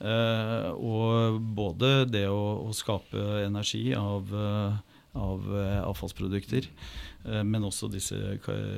Eh, 0.03 0.69
og 0.73 1.39
både 1.57 2.07
det 2.09 2.25
å, 2.33 2.65
å 2.65 2.73
skape 2.77 3.43
energi 3.45 3.91
av, 3.99 4.33
av 5.13 5.51
avfallsprodukter, 5.93 6.71
men 7.47 7.63
også 7.69 7.87
disse 7.93 8.17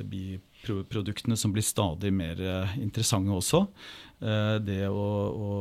biproduktene 0.05 1.37
som 1.39 1.53
blir 1.55 1.65
stadig 1.65 2.11
mer 2.13 2.37
interessante 2.77 3.33
også. 3.33 3.63
Det 4.19 4.83
å, 4.85 5.07
å 5.33 5.55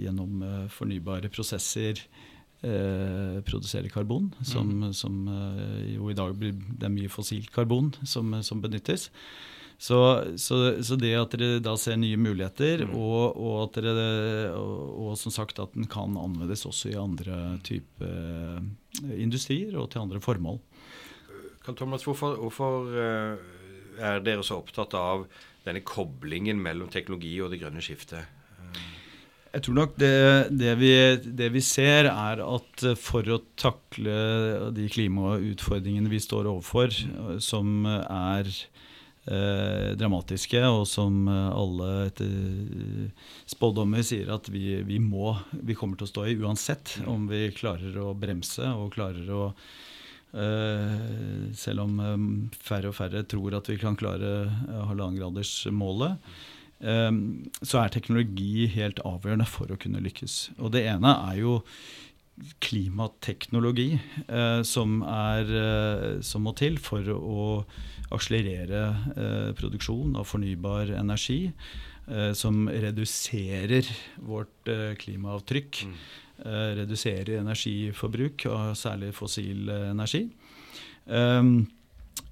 gjennom 0.00 0.42
fornybare 0.74 1.30
prosesser 1.30 2.00
eh, 2.64 3.40
produsere 3.46 3.90
karbon, 3.92 4.30
som, 4.42 4.70
mm. 4.82 4.92
som 4.96 5.24
eh, 5.28 5.94
jo 5.94 6.10
i 6.10 6.16
dag 6.16 6.34
blir, 6.38 6.54
det 6.54 6.88
er 6.88 6.94
mye 6.94 7.12
fossilt 7.12 7.52
karbon 7.54 7.92
som, 8.08 8.32
som 8.44 8.62
benyttes. 8.64 9.10
Så, 9.74 9.98
så, 10.38 10.58
så, 10.86 10.96
det 10.96 11.10
at 11.18 11.34
dere 11.34 11.58
da 11.62 11.74
ser 11.80 11.98
nye 12.00 12.18
muligheter, 12.20 12.86
mm. 12.86 12.94
og, 12.94 13.34
og, 13.34 13.56
at 13.64 13.80
dere, 13.82 14.06
og, 14.56 14.76
og, 15.02 15.16
som 15.20 15.34
sagt 15.34 15.58
at 15.60 15.74
den 15.74 15.88
kan 15.90 16.14
anvendes 16.16 16.64
også 16.68 16.92
i 16.92 17.00
andre 17.00 17.58
type 17.66 18.06
uh, 18.06 18.62
industrier 19.18 19.74
og 19.80 19.90
til 19.92 20.04
andre 20.06 20.22
formål. 20.24 20.62
Karl 21.64 21.80
Thomas, 21.80 22.06
hvorfor, 22.06 22.38
hvorfor 22.38 22.94
er 23.98 24.22
dere 24.24 24.44
så 24.44 24.60
opptatt 24.60 24.94
av 24.98 25.26
denne 25.64 25.82
koblingen 25.86 26.60
mellom 26.62 26.90
teknologi 26.92 27.34
og 27.42 27.52
det 27.52 27.62
grønne 27.62 27.82
skiftet? 27.84 28.43
Jeg 29.54 29.62
tror 29.62 29.76
nok 29.76 29.92
det, 30.02 30.14
det, 30.50 30.72
vi, 30.80 30.92
det, 31.22 31.48
vi, 31.54 31.60
ser, 31.62 32.08
er 32.10 32.40
at 32.42 32.84
for 32.98 33.28
å 33.30 33.38
takle 33.54 34.14
de 34.74 34.88
klimautfordringene 34.90 36.10
vi 36.10 36.18
står 36.22 36.48
overfor, 36.50 36.90
som 37.38 37.86
er 37.86 38.50
eh, 38.50 39.92
dramatiske, 39.94 40.58
og 40.66 40.82
som 40.90 41.28
alle 41.30 41.90
etter 42.08 42.32
spådommer 43.54 44.02
sier 44.02 44.32
at 44.34 44.50
vi, 44.50 44.80
vi, 44.88 44.98
må, 44.98 45.36
vi 45.54 45.78
kommer 45.78 46.00
til 46.00 46.08
å 46.08 46.12
stå 46.16 46.26
i 46.32 46.34
uansett 46.42 46.96
om 47.06 47.28
vi 47.30 47.46
klarer 47.54 47.94
å 48.02 48.10
bremse 48.18 48.72
og 48.74 48.90
klarer 48.96 49.30
å 49.30 49.44
eh, 50.34 51.46
selv 51.54 51.86
om 51.86 52.02
eh, 52.02 52.58
færre 52.58 52.90
og 52.90 52.98
færre 52.98 53.22
tror 53.30 53.60
at 53.60 53.70
vi 53.70 53.78
kan 53.78 53.94
klare 54.02 54.34
halvannengradersmålet, 54.90 56.18
Ehm, 56.18 56.53
så 56.80 57.78
er 57.80 57.92
teknologi 57.94 58.66
helt 58.74 58.98
avgjørende 59.06 59.46
for 59.48 59.70
å 59.72 59.78
kunne 59.80 60.02
lykkes. 60.04 60.56
Og 60.58 60.74
det 60.74 60.82
ene 60.90 61.14
er 61.30 61.38
jo 61.38 61.54
klimateknologi 62.64 63.94
eh, 64.26 64.60
som, 64.66 64.98
er, 65.06 65.50
eh, 65.54 66.06
som, 66.26 66.44
må 66.46 66.54
til 66.58 66.80
for 66.82 67.06
å 67.14 67.46
akselerere 68.14 68.82
eh, 69.14 69.50
produksjon 69.58 70.16
av 70.18 70.26
fornybar 70.28 70.92
energi. 70.98 71.54
Eh, 72.04 72.32
som 72.36 72.66
reduserer 72.68 73.88
vårt 74.20 74.68
klimaavtrykk. 75.00 75.84
Mm. 75.86 75.94
Eh, 76.44 76.70
reduserer 76.82 77.38
energiforbruk, 77.38 78.48
og 78.50 78.74
særlig 78.76 79.14
fossil 79.16 79.70
energi. 79.70 80.26
Ehm, 81.06 81.66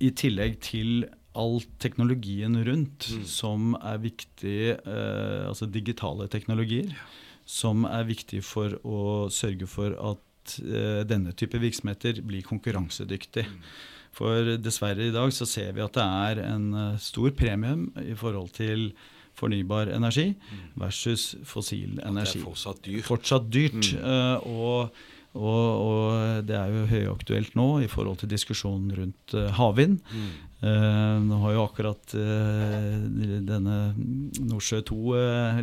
I 0.02 0.10
tillegg 0.10 0.58
til 0.64 1.06
all 1.38 1.62
teknologien 1.80 2.58
rundt 2.66 3.08
mm. 3.12 3.24
som 3.28 3.72
er 3.80 4.02
viktig, 4.02 4.58
eh, 4.76 5.40
altså 5.48 5.68
digitale 5.70 6.28
teknologier, 6.32 6.92
som 7.48 7.86
er 7.88 8.04
viktig 8.08 8.42
for 8.46 8.76
å 8.84 9.30
sørge 9.32 9.68
for 9.70 9.96
at 9.96 10.58
eh, 10.60 11.00
denne 11.08 11.32
type 11.38 11.58
virksomheter 11.62 12.20
blir 12.26 12.44
konkurransedyktig. 12.46 13.46
Mm. 13.48 13.64
For 14.12 14.54
dessverre 14.60 15.08
i 15.08 15.14
dag 15.14 15.32
så 15.32 15.48
ser 15.48 15.72
vi 15.72 15.84
at 15.84 15.96
det 15.96 16.04
er 16.04 16.42
en 16.44 16.66
uh, 16.76 17.00
stor 17.00 17.32
premium 17.32 17.86
i 18.02 18.12
forhold 18.12 18.52
til 18.58 18.90
fornybar 19.38 19.88
energi 19.96 20.34
mm. 20.34 20.58
versus 20.82 21.30
fossil 21.48 21.96
energi. 22.04 22.36
Det 22.36 22.42
er 22.42 22.50
fortsatt 22.50 22.82
dyrt. 22.84 23.06
Fortsatt 23.06 23.48
dyrt. 23.48 23.88
Mm. 23.96 24.04
Uh, 24.04 24.52
og 24.52 25.00
og, 25.32 25.66
og, 25.80 26.44
det 26.44 26.56
er 26.58 26.72
jo 26.72 26.88
høyaktuelt 26.90 27.54
nå 27.56 27.66
i 27.84 27.88
forhold 27.90 28.20
til 28.20 28.30
diskusjonen 28.32 28.92
rundt 28.98 29.36
uh, 29.36 29.48
havvind. 29.56 30.00
Mm. 30.12 30.32
Uh, 30.62 31.16
nå 31.24 31.38
har 31.46 31.56
jo 31.56 31.64
akkurat 31.64 32.16
uh, 32.18 32.98
denne 33.48 33.78
Nordsjø 33.96 34.82
2 34.92 35.00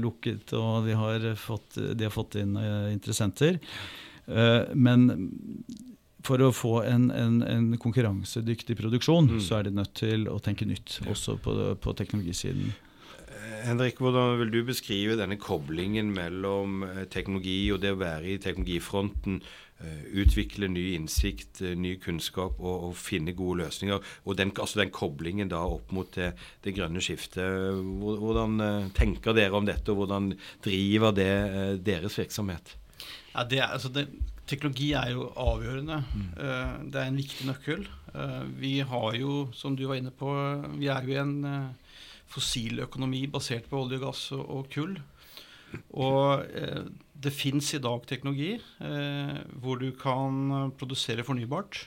lukket, 0.02 0.56
og 0.58 0.90
de 0.90 0.98
har 0.98 1.30
fått, 1.40 1.78
de 1.78 2.08
har 2.08 2.16
fått 2.16 2.40
inn 2.42 2.58
interessenter. 2.90 3.62
men 4.74 5.06
for 6.26 6.42
å 6.44 6.52
få 6.54 6.74
en, 6.86 7.08
en, 7.16 7.40
en 7.42 7.70
konkurransedyktig 7.82 8.76
produksjon, 8.78 9.30
mm. 9.32 9.40
så 9.42 9.60
er 9.60 9.70
de 9.70 9.78
nødt 9.80 9.94
til 9.98 10.28
å 10.30 10.38
tenke 10.44 10.68
nytt, 10.68 11.00
også 11.10 11.38
på, 11.42 11.56
på 11.82 11.94
teknologisiden. 11.98 12.74
Henrik, 13.64 13.98
hvordan 14.00 14.38
vil 14.40 14.52
du 14.54 14.60
beskrive 14.68 15.18
denne 15.20 15.38
koblingen 15.40 16.12
mellom 16.16 16.84
eh, 16.88 17.06
teknologi 17.12 17.72
og 17.74 17.82
det 17.84 17.94
å 17.96 18.00
være 18.00 18.34
i 18.34 18.38
teknologifronten? 18.42 19.40
Eh, 19.80 20.02
utvikle 20.22 20.68
ny 20.72 20.86
innsikt, 20.98 21.62
eh, 21.64 21.76
ny 21.80 21.94
kunnskap 22.04 22.60
og, 22.60 22.90
og 22.90 22.98
finne 23.00 23.36
gode 23.38 23.64
løsninger. 23.64 24.04
Og 24.26 24.38
den, 24.40 24.54
altså 24.56 24.82
den 24.82 24.94
koblingen 24.96 25.52
da 25.52 25.62
opp 25.66 25.94
mot 25.96 26.12
det, 26.18 26.34
det 26.66 26.76
grønne 26.78 27.04
skiftet. 27.04 27.80
Hvordan 28.04 28.92
tenker 28.98 29.38
dere 29.38 29.56
om 29.56 29.70
dette, 29.70 29.88
og 29.94 30.04
hvordan 30.04 30.34
driver 30.66 31.16
det 31.16 31.32
deres 31.88 32.20
virksomhet? 32.20 32.76
Ja, 33.34 33.46
det 33.48 33.62
er, 33.62 33.70
altså 33.72 33.92
det, 33.94 34.10
teknologi 34.50 34.92
er 34.98 35.14
jo 35.14 35.30
avgjørende. 35.38 36.02
Mm. 36.12 36.30
Det 36.92 37.00
er 37.00 37.08
en 37.08 37.20
viktig 37.22 37.48
nøkkel. 37.48 37.86
Vi 38.60 38.80
har 38.92 39.16
jo, 39.16 39.44
som 39.54 39.78
du 39.78 39.86
var 39.88 40.00
inne 40.02 40.12
på, 40.12 40.34
vi 40.82 40.90
er 40.92 41.06
jo 41.06 41.14
i 41.14 41.22
en 41.22 41.38
fossiløkonomi 42.30 43.26
basert 43.32 43.70
på 43.70 43.84
olje, 43.84 44.00
gass 44.02 44.28
og, 44.36 44.44
og 44.46 44.70
kull. 44.74 44.98
Og 45.94 46.46
eh, 46.58 46.86
det 47.20 47.34
fins 47.36 47.74
i 47.76 47.82
dag 47.84 48.06
teknologi 48.10 48.54
eh, 48.58 49.36
hvor 49.62 49.82
du 49.82 49.90
kan 49.98 50.72
produsere 50.80 51.26
fornybart. 51.28 51.84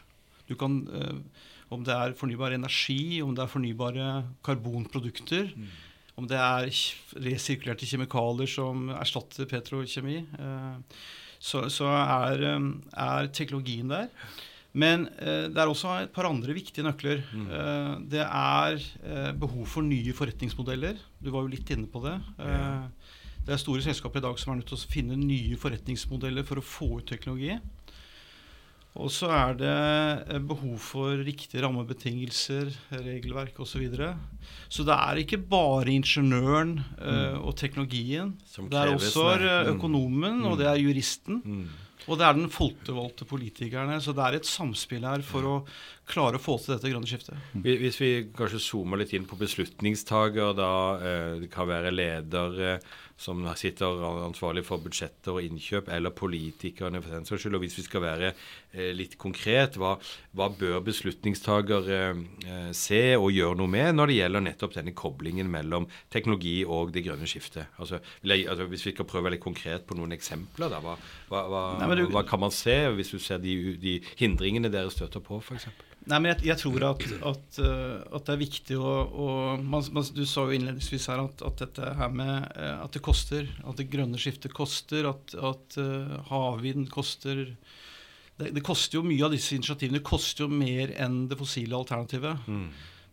Du 0.49 0.55
kan, 0.59 0.83
eh, 0.93 1.49
om 1.73 1.83
det 1.87 1.95
er 1.95 2.19
fornybar 2.19 2.55
energi, 2.55 3.23
om 3.25 3.35
det 3.35 3.45
er 3.45 3.51
fornybare 3.51 4.11
karbonprodukter, 4.45 5.51
mm. 5.57 5.73
om 6.21 6.29
det 6.29 6.39
er 6.39 6.71
resirkulerte 7.25 7.89
kjemikalier 7.89 8.51
som 8.51 8.91
erstatter 8.99 9.49
petrokjemi, 9.51 10.21
eh, 10.21 11.03
så, 11.43 11.67
så 11.73 11.91
er, 11.91 12.47
eh, 12.53 12.71
er 13.09 13.31
teknologien 13.35 13.91
der. 13.95 14.11
Men 14.73 15.05
eh, 15.21 15.49
det 15.53 15.61
er 15.61 15.69
også 15.69 15.99
et 16.01 16.13
par 16.15 16.29
andre 16.29 16.55
viktige 16.57 16.85
nøkler. 16.87 17.21
Mm. 17.37 17.49
Eh, 17.53 17.91
det 18.15 18.23
er 18.25 18.79
eh, 18.81 19.33
behov 19.37 19.67
for 19.69 19.85
nye 19.85 20.15
forretningsmodeller. 20.17 20.97
Du 21.21 21.29
var 21.33 21.45
jo 21.45 21.53
litt 21.53 21.75
inne 21.75 21.89
på 21.91 22.01
det. 22.07 22.17
Ja. 22.41 22.89
det 23.45 23.53
er 23.53 23.61
store 23.61 23.85
selskaper 23.85 24.23
i 24.23 24.25
dag 24.25 24.41
som 24.41 24.53
er 24.53 24.61
nødt 24.63 24.73
til 24.73 24.81
å 24.81 24.91
finne 24.95 25.19
nye 25.21 25.61
forretningsmodeller 25.61 26.47
for 26.49 26.61
å 26.61 26.65
få 26.65 26.91
ut 27.01 27.09
teknologi. 27.11 27.59
Og 28.93 29.09
så 29.09 29.31
er 29.33 29.55
det 29.57 30.41
behov 30.45 30.75
for 30.85 31.17
riktige 31.25 31.63
rammebetingelser, 31.65 32.69
regelverk 32.93 33.57
osv. 33.57 33.71
Så, 33.73 33.81
videre. 33.81 34.11
så 34.69 34.85
det 34.85 34.97
er 34.99 35.21
ikke 35.23 35.39
bare 35.41 35.95
ingeniøren 35.95 36.75
uh, 37.01 37.39
og 37.41 37.57
teknologien. 37.57 38.35
det 38.69 38.83
er 38.83 38.93
også 38.93 39.25
mm. 39.41 39.71
økonomen, 39.73 40.43
mm. 40.43 40.51
og 40.51 40.61
det 40.61 40.69
er 40.69 40.83
juristen. 40.83 41.41
Mm. 42.03 42.07
Og 42.09 42.19
det 42.19 42.27
er 42.27 42.39
den 42.39 42.51
folkevalgte 42.51 43.27
politikerne. 43.29 44.01
Så 44.03 44.15
det 44.17 44.25
er 44.25 44.39
et 44.39 44.49
samspill 44.49 45.07
her 45.07 45.23
for 45.27 45.49
å 45.49 45.57
klare 46.11 46.39
å 46.39 46.43
få 46.43 46.57
til 46.59 46.75
dette 46.75 46.91
grønne 46.91 47.09
skiftet. 47.09 47.39
Hvis 47.63 48.01
vi 48.01 48.11
kanskje 48.37 48.61
zoomer 48.63 49.01
litt 49.01 49.15
inn 49.17 49.29
på 49.29 49.39
beslutningstaker, 49.41 50.57
da 50.59 50.73
eh, 50.99 51.31
det 51.45 51.53
kan 51.53 51.71
være 51.71 51.95
ledere, 51.95 52.77
som 53.23 53.45
sitter 53.59 54.03
ansvarlig 54.27 54.65
for 54.67 54.83
budsjetter 54.83 55.37
og 55.37 55.47
innkjøp, 55.47 55.91
eller 55.95 56.15
politikerne 56.17 57.03
for 57.03 57.15
den 57.15 57.27
saks 57.29 57.45
skyld. 57.45 57.59
Og 57.59 57.65
hvis 57.65 57.79
vi 57.79 57.85
skal 57.87 58.03
være 58.03 58.33
eh, 58.33 58.91
litt 58.97 59.15
konkret, 59.21 59.79
hva, 59.79 59.95
hva 60.35 60.49
bør 60.59 60.81
beslutningstaker 60.89 61.91
eh, 61.95 62.23
se 62.77 63.03
og 63.19 63.31
gjøre 63.31 63.61
noe 63.61 63.71
med 63.71 63.95
når 63.95 64.11
det 64.11 64.19
gjelder 64.19 64.47
nettopp 64.49 64.77
denne 64.79 64.97
koblingen 64.99 65.51
mellom 65.53 65.87
teknologi 66.13 66.59
og 66.67 66.91
det 66.95 67.05
grønne 67.07 67.31
skiftet? 67.31 67.71
Altså, 67.79 68.03
altså, 68.27 68.69
hvis 68.73 68.89
vi 68.89 68.97
skal 68.97 69.09
prøve 69.09 69.35
litt 69.35 69.45
konkret 69.45 69.87
på 69.87 69.99
noen 69.99 70.17
eksempler, 70.17 70.73
da, 70.73 70.83
hva, 70.83 70.99
hva, 71.31 71.63
Nei, 71.79 71.92
du, 71.99 72.05
hva, 72.13 72.25
kan 72.27 72.41
man 72.43 72.53
se 72.55 72.75
hvis 72.97 73.13
du 73.15 73.19
ser 73.23 73.41
de, 73.43 73.77
de 73.81 73.99
hindringene 74.21 74.71
dere 74.73 74.93
støter 74.93 75.23
på, 75.25 75.41
f.eks.? 75.43 75.69
Nei, 76.11 76.19
men 76.19 76.33
jeg, 76.33 76.49
jeg 76.49 76.59
tror 76.59 76.85
at, 76.89 77.05
at, 77.31 77.59
uh, 77.63 78.01
at, 78.11 78.25
det 78.27 78.33
er 78.35 78.41
viktig 78.41 78.79
å, 78.79 78.93
å 79.07 79.27
man, 79.63 79.85
man, 79.95 80.07
Du 80.17 80.25
sa 80.27 80.49
jo 80.49 80.57
innledningsvis 80.57 81.07
her 81.13 81.23
at, 81.23 81.45
at, 81.47 81.61
dette 81.63 81.93
her 81.99 82.15
med 82.15 82.49
uh, 82.57 82.83
at 82.83 82.97
det 82.97 83.05
koster. 83.07 83.47
At 83.63 83.79
det 83.79 83.91
grønne 83.93 84.19
skiftet 84.21 84.55
koster. 84.57 85.07
At, 85.13 85.37
at 85.39 85.79
uh, 85.79 86.17
havvind 86.33 86.89
koster. 86.93 87.45
Det, 88.35 88.51
det, 88.51 88.65
koster 88.67 88.99
jo 88.99 89.05
mye 89.07 89.29
av 89.29 89.37
disse 89.37 89.55
initiativene. 89.55 90.01
Det 90.01 90.09
koster 90.09 90.49
jo 90.49 90.51
mer 90.51 90.95
enn 90.99 91.29
det 91.31 91.39
fossile 91.39 91.79
alternativet. 91.79 92.51
Mm. 92.51 92.67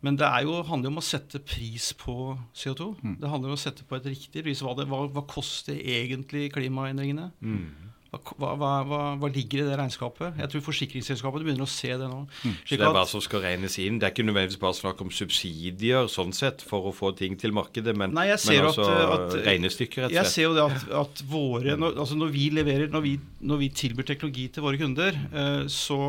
Men 0.05 0.17
det 0.17 0.31
jo, 0.47 0.55
handler 0.65 0.89
jo 0.89 0.95
om 0.95 1.01
å 1.01 1.05
sette 1.05 1.41
pris 1.43 1.91
på 1.99 2.15
CO2. 2.55 2.89
Mm. 3.03 3.15
Det 3.21 3.29
handler 3.29 3.51
om 3.51 3.59
å 3.59 3.61
sette 3.61 3.85
på 3.85 3.99
et 3.99 4.09
riktig 4.09 4.45
pris. 4.47 4.63
Hva, 4.65 4.73
det, 4.77 4.87
hva, 4.89 5.03
hva 5.11 5.25
koster 5.29 5.77
egentlig 5.77 6.47
klimaendringene? 6.55 7.29
Mm. 7.43 7.88
Hva, 8.09 8.49
hva, 8.57 8.69
hva, 8.89 8.99
hva, 9.21 9.27
ligger 9.29 9.61
i 9.61 9.65
det 9.67 9.75
regnskapet? 9.77 10.37
Jeg 10.41 10.49
tror 10.49 10.63
forsikringsselskapene 10.65 11.45
begynner 11.45 11.67
å 11.67 11.69
se 11.69 11.91
det 11.93 12.07
nå. 12.09 12.23
Mm. 12.41 12.53
Så 12.65 12.77
det 12.79 12.85
er 12.87 12.93
hva 12.95 13.03
som 13.05 13.21
skal 13.21 13.43
regnes 13.43 13.75
inn? 13.81 13.99
Det 14.01 14.07
er 14.07 14.13
ikke 14.15 14.23
nødvendigvis 14.25 14.61
bare 14.61 14.77
snakk 14.79 15.03
om 15.03 15.11
subsidier 15.13 16.07
sånn 16.09 16.31
sett 16.33 16.63
for 16.65 16.87
å 16.89 16.93
få 16.95 17.11
ting 17.19 17.35
til 17.37 17.53
markedet, 17.53 17.93
men, 17.93 18.15
Nei, 18.17 18.25
men 18.33 18.65
også 18.65 18.87
at, 18.87 19.11
at, 19.13 19.35
regnestykker, 19.45 20.07
rett 20.07 20.09
og 20.09 20.15
slett. 20.15 20.17
Jeg 20.17 20.33
ser 20.33 20.47
jo 20.47 20.55
det 20.57 20.63
at, 20.65 20.87
at 21.03 21.21
våre 21.29 21.75
når, 21.77 21.99
altså 22.01 22.17
når 22.17 22.31
vi 22.33 22.47
leverer, 22.57 22.89
når 22.89 23.03
vi, 23.05 23.11
når 23.51 23.61
vi, 23.61 23.69
tilbyr 23.79 24.07
teknologi 24.09 24.47
til 24.55 24.65
våre 24.65 24.79
kunder, 24.81 25.19
eh, 25.29 25.67
så 25.69 25.99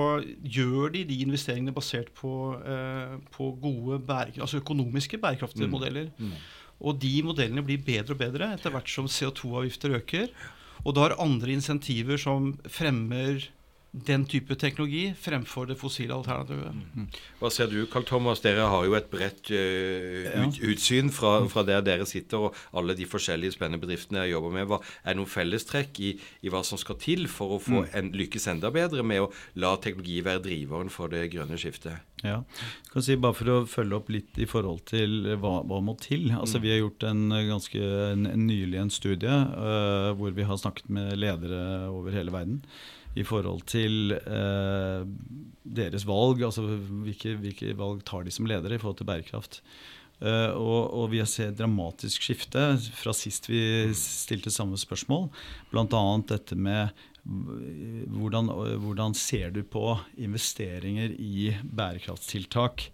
gjør 0.41 0.95
de 0.95 1.03
de 1.11 1.19
investeringene 1.27 1.75
basert 1.77 2.09
på, 2.17 2.33
eh, 2.65 3.19
på 3.35 3.51
gode 3.61 4.01
altså 4.41 4.63
økonomiske 4.63 5.21
bærekraftige 5.21 5.69
mm. 5.69 5.77
modeller. 5.77 6.09
Mm. 6.17 6.33
Og 6.81 6.97
de 6.97 7.13
modellene 7.29 7.65
blir 7.67 7.85
bedre 7.85 8.17
og 8.17 8.23
bedre 8.25 8.49
etter 8.57 8.73
hvert 8.73 8.89
som 8.89 9.09
CO2-avgifter 9.11 9.99
øker. 10.01 10.33
Og 10.85 10.95
du 10.95 11.03
har 11.03 11.19
andre 11.21 11.53
insentiver 11.53 12.21
som 12.21 12.55
fremmer 12.71 13.51
den 13.91 14.23
type 14.31 14.55
teknologi 14.55 15.09
fremfor 15.19 15.67
det 15.67 15.75
fossile 15.81 16.15
alternativet. 16.15 16.77
Mm. 16.95 17.07
Hva 17.41 17.51
ser 17.51 17.71
du, 17.73 17.81
Carl 17.91 18.05
Thomas? 18.07 18.43
Dere 18.45 18.69
har 18.71 18.85
jo 18.87 18.95
et 18.95 19.09
bredt 19.11 19.51
uh, 19.51 20.45
ut, 20.45 20.61
utsyn 20.71 21.11
fra, 21.15 21.33
fra, 21.51 21.65
der 21.67 21.83
dere 21.83 22.07
sitter, 22.07 22.47
og 22.47 22.61
alle 22.77 22.95
de 22.99 23.09
forskjellige 23.11 23.57
spennende 23.57 23.83
bedriftene 23.83 24.23
jeg 24.23 24.37
jobber 24.37 24.55
med. 24.55 24.69
Hva, 24.71 24.79
er 25.03 25.11
det 25.11 25.19
noen 25.19 25.33
fellestrekk 25.33 25.99
i, 26.07 26.13
i, 26.15 26.53
hva 26.53 26.63
som 26.67 26.79
skal 26.79 27.01
til 27.03 27.27
for 27.31 27.57
å 27.57 27.59
få 27.65 27.83
mm. 27.83 27.89
en, 27.99 28.13
lykkes 28.21 28.47
enda 28.55 28.71
bedre 28.75 29.03
med 29.07 29.25
å 29.25 29.33
la 29.59 29.75
teknologi 29.83 30.21
være 30.27 30.45
driveren 30.47 30.95
for 30.95 31.11
det 31.11 31.27
grønne 31.35 31.59
skiftet? 31.59 32.07
Ja, 32.21 32.43
jeg 32.45 32.93
kan 32.93 33.05
si 33.05 33.17
Bare 33.21 33.33
for 33.33 33.49
å 33.49 33.59
følge 33.69 33.97
opp 33.97 34.11
litt 34.13 34.39
i 34.39 34.47
forhold 34.49 34.85
til 34.91 35.33
hva, 35.41 35.61
hva 35.67 35.81
må 35.83 35.97
til. 35.99 36.29
Altså 36.37 36.61
mm. 36.61 36.63
Vi 36.63 36.73
har 36.75 36.81
gjort 36.83 37.09
en 37.09 37.27
ganske 37.49 37.91
en, 38.13 38.29
en 38.29 38.47
nylig 38.47 38.79
en 38.85 38.93
studie 38.93 39.35
uh, 39.35 40.13
hvor 40.21 40.37
vi 40.37 40.47
har 40.47 40.61
snakket 40.61 40.93
med 40.93 41.17
ledere 41.19 41.89
over 41.91 42.15
hele 42.15 42.35
verden 42.35 42.63
i 43.19 43.25
forhold 43.27 43.65
til 43.71 44.15
eh, 44.19 45.07
deres 45.65 46.07
valg. 46.07 46.43
altså 46.47 46.67
hvilke, 46.67 47.35
hvilke, 47.41 47.73
valg 47.79 48.05
tar 48.07 48.27
de 48.27 48.35
som 48.35 48.47
ledere 48.47 48.77
i 48.77 48.83
forhold 48.83 49.01
til 49.01 49.09
bærekraft. 49.09 49.61
Eh, 50.21 50.53
og, 50.53 50.93
og, 50.93 51.07
vi 51.15 51.23
har 51.23 51.29
sett 51.31 51.57
dramatisk 51.59 52.27
skifte 52.27 52.75
fra 53.01 53.15
sist 53.17 53.49
vi 53.49 53.63
stilte 53.97 54.53
samme 54.53 54.79
spørsmål. 54.79 55.31
Bl.a. 55.73 56.03
dette 56.29 56.59
med 56.59 56.93
hvordan, 57.25 58.49
hvordan, 58.81 59.15
ser 59.15 59.51
du 59.55 59.63
på 59.63 59.99
investeringer 60.17 61.13
i 61.19 61.51
bærekraftstiltak 61.63 62.87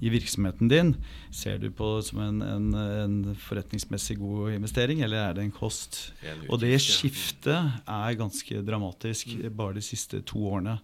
i 0.00 0.12
virksomheten 0.12 0.70
din? 0.72 0.94
Ser 1.30 1.58
du 1.60 1.68
på 1.70 1.96
det 1.98 2.06
som 2.08 2.22
en, 2.24 2.40
en, 2.42 2.70
en 2.74 3.18
forretningsmessig 3.40 4.18
god 4.20 4.56
investering, 4.56 5.02
eller 5.04 5.22
er 5.22 5.36
det 5.36 5.44
en 5.44 5.54
kost? 5.54 6.14
Og 6.48 6.60
det 6.62 6.74
skiftet 6.82 7.76
er 7.84 8.18
ganske 8.18 8.64
dramatisk 8.64 9.36
bare 9.56 9.76
de 9.76 9.84
siste 9.84 10.22
to 10.26 10.46
årene. 10.48 10.78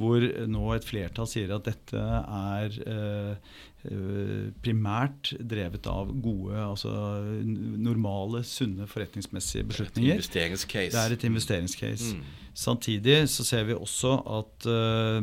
Hvor 0.00 0.24
nå 0.48 0.62
et 0.72 0.86
flertall 0.88 1.28
sier 1.28 1.50
at 1.52 1.66
dette 1.68 2.00
er 2.00 2.76
eh, 2.88 3.50
eh 3.84 4.46
primært 4.62 5.32
drevet 5.36 5.86
av 5.90 6.12
gode, 6.22 6.54
altså 6.56 6.92
normale, 7.42 8.40
sunne 8.46 8.86
forretningsmessige 8.88 9.66
beslutninger. 9.68 10.08
Det 10.08 10.14
er 10.14 10.14
et 10.14 10.22
investeringscase. 10.22 10.94
Det 10.94 11.02
er 11.02 11.16
et 11.16 11.26
investeringscase. 11.28 12.14
Mm. 12.16 12.38
Samtidig 12.54 13.18
så 13.32 13.44
ser 13.44 13.64
vi 13.68 13.76
også 13.76 14.14
at 14.38 14.68
uh, 14.70 15.20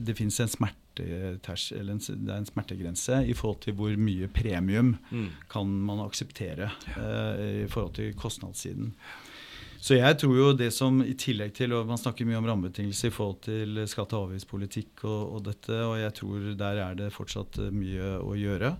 det 0.00 0.16
finnes 0.16 0.40
en 0.40 0.52
smerte 0.52 0.80
eller 1.02 1.96
en, 1.96 1.98
det 1.98 2.30
er 2.30 2.38
en 2.38 2.46
smertegrense 2.46 3.16
i 3.26 3.34
forhold 3.34 3.64
til 3.64 3.74
hvor 3.74 3.96
mye 3.98 4.28
premium 4.30 4.94
mm. 5.10 5.30
kan 5.50 5.66
man 5.66 6.04
akseptere 6.04 6.70
uh, 6.94 7.64
i 7.64 7.68
forhold 7.68 7.96
til 7.98 8.14
kostnadssiden. 8.14 8.92
Så 9.84 9.98
jeg 9.98 10.16
tror 10.16 10.38
jo 10.38 10.46
det 10.56 10.70
som 10.72 11.02
i 11.04 11.12
tillegg 11.18 11.52
til 11.58 11.74
og 11.76 11.84
Man 11.90 12.00
snakker 12.00 12.24
mye 12.24 12.38
om 12.40 12.46
rammebetingelser 12.48 13.10
i 13.10 13.12
forhold 13.12 13.42
til 13.44 13.82
skatte- 13.90 14.16
og 14.16 14.30
avgiftspolitikk 14.30 15.04
og, 15.04 15.20
og, 15.34 15.42
dette, 15.50 15.76
og 15.76 15.98
jeg 16.00 16.14
tror 16.16 16.46
der 16.62 16.80
er 16.86 16.96
det 17.02 17.12
fortsatt 17.12 17.60
mye 17.74 18.14
å 18.24 18.32
gjøre 18.38 18.74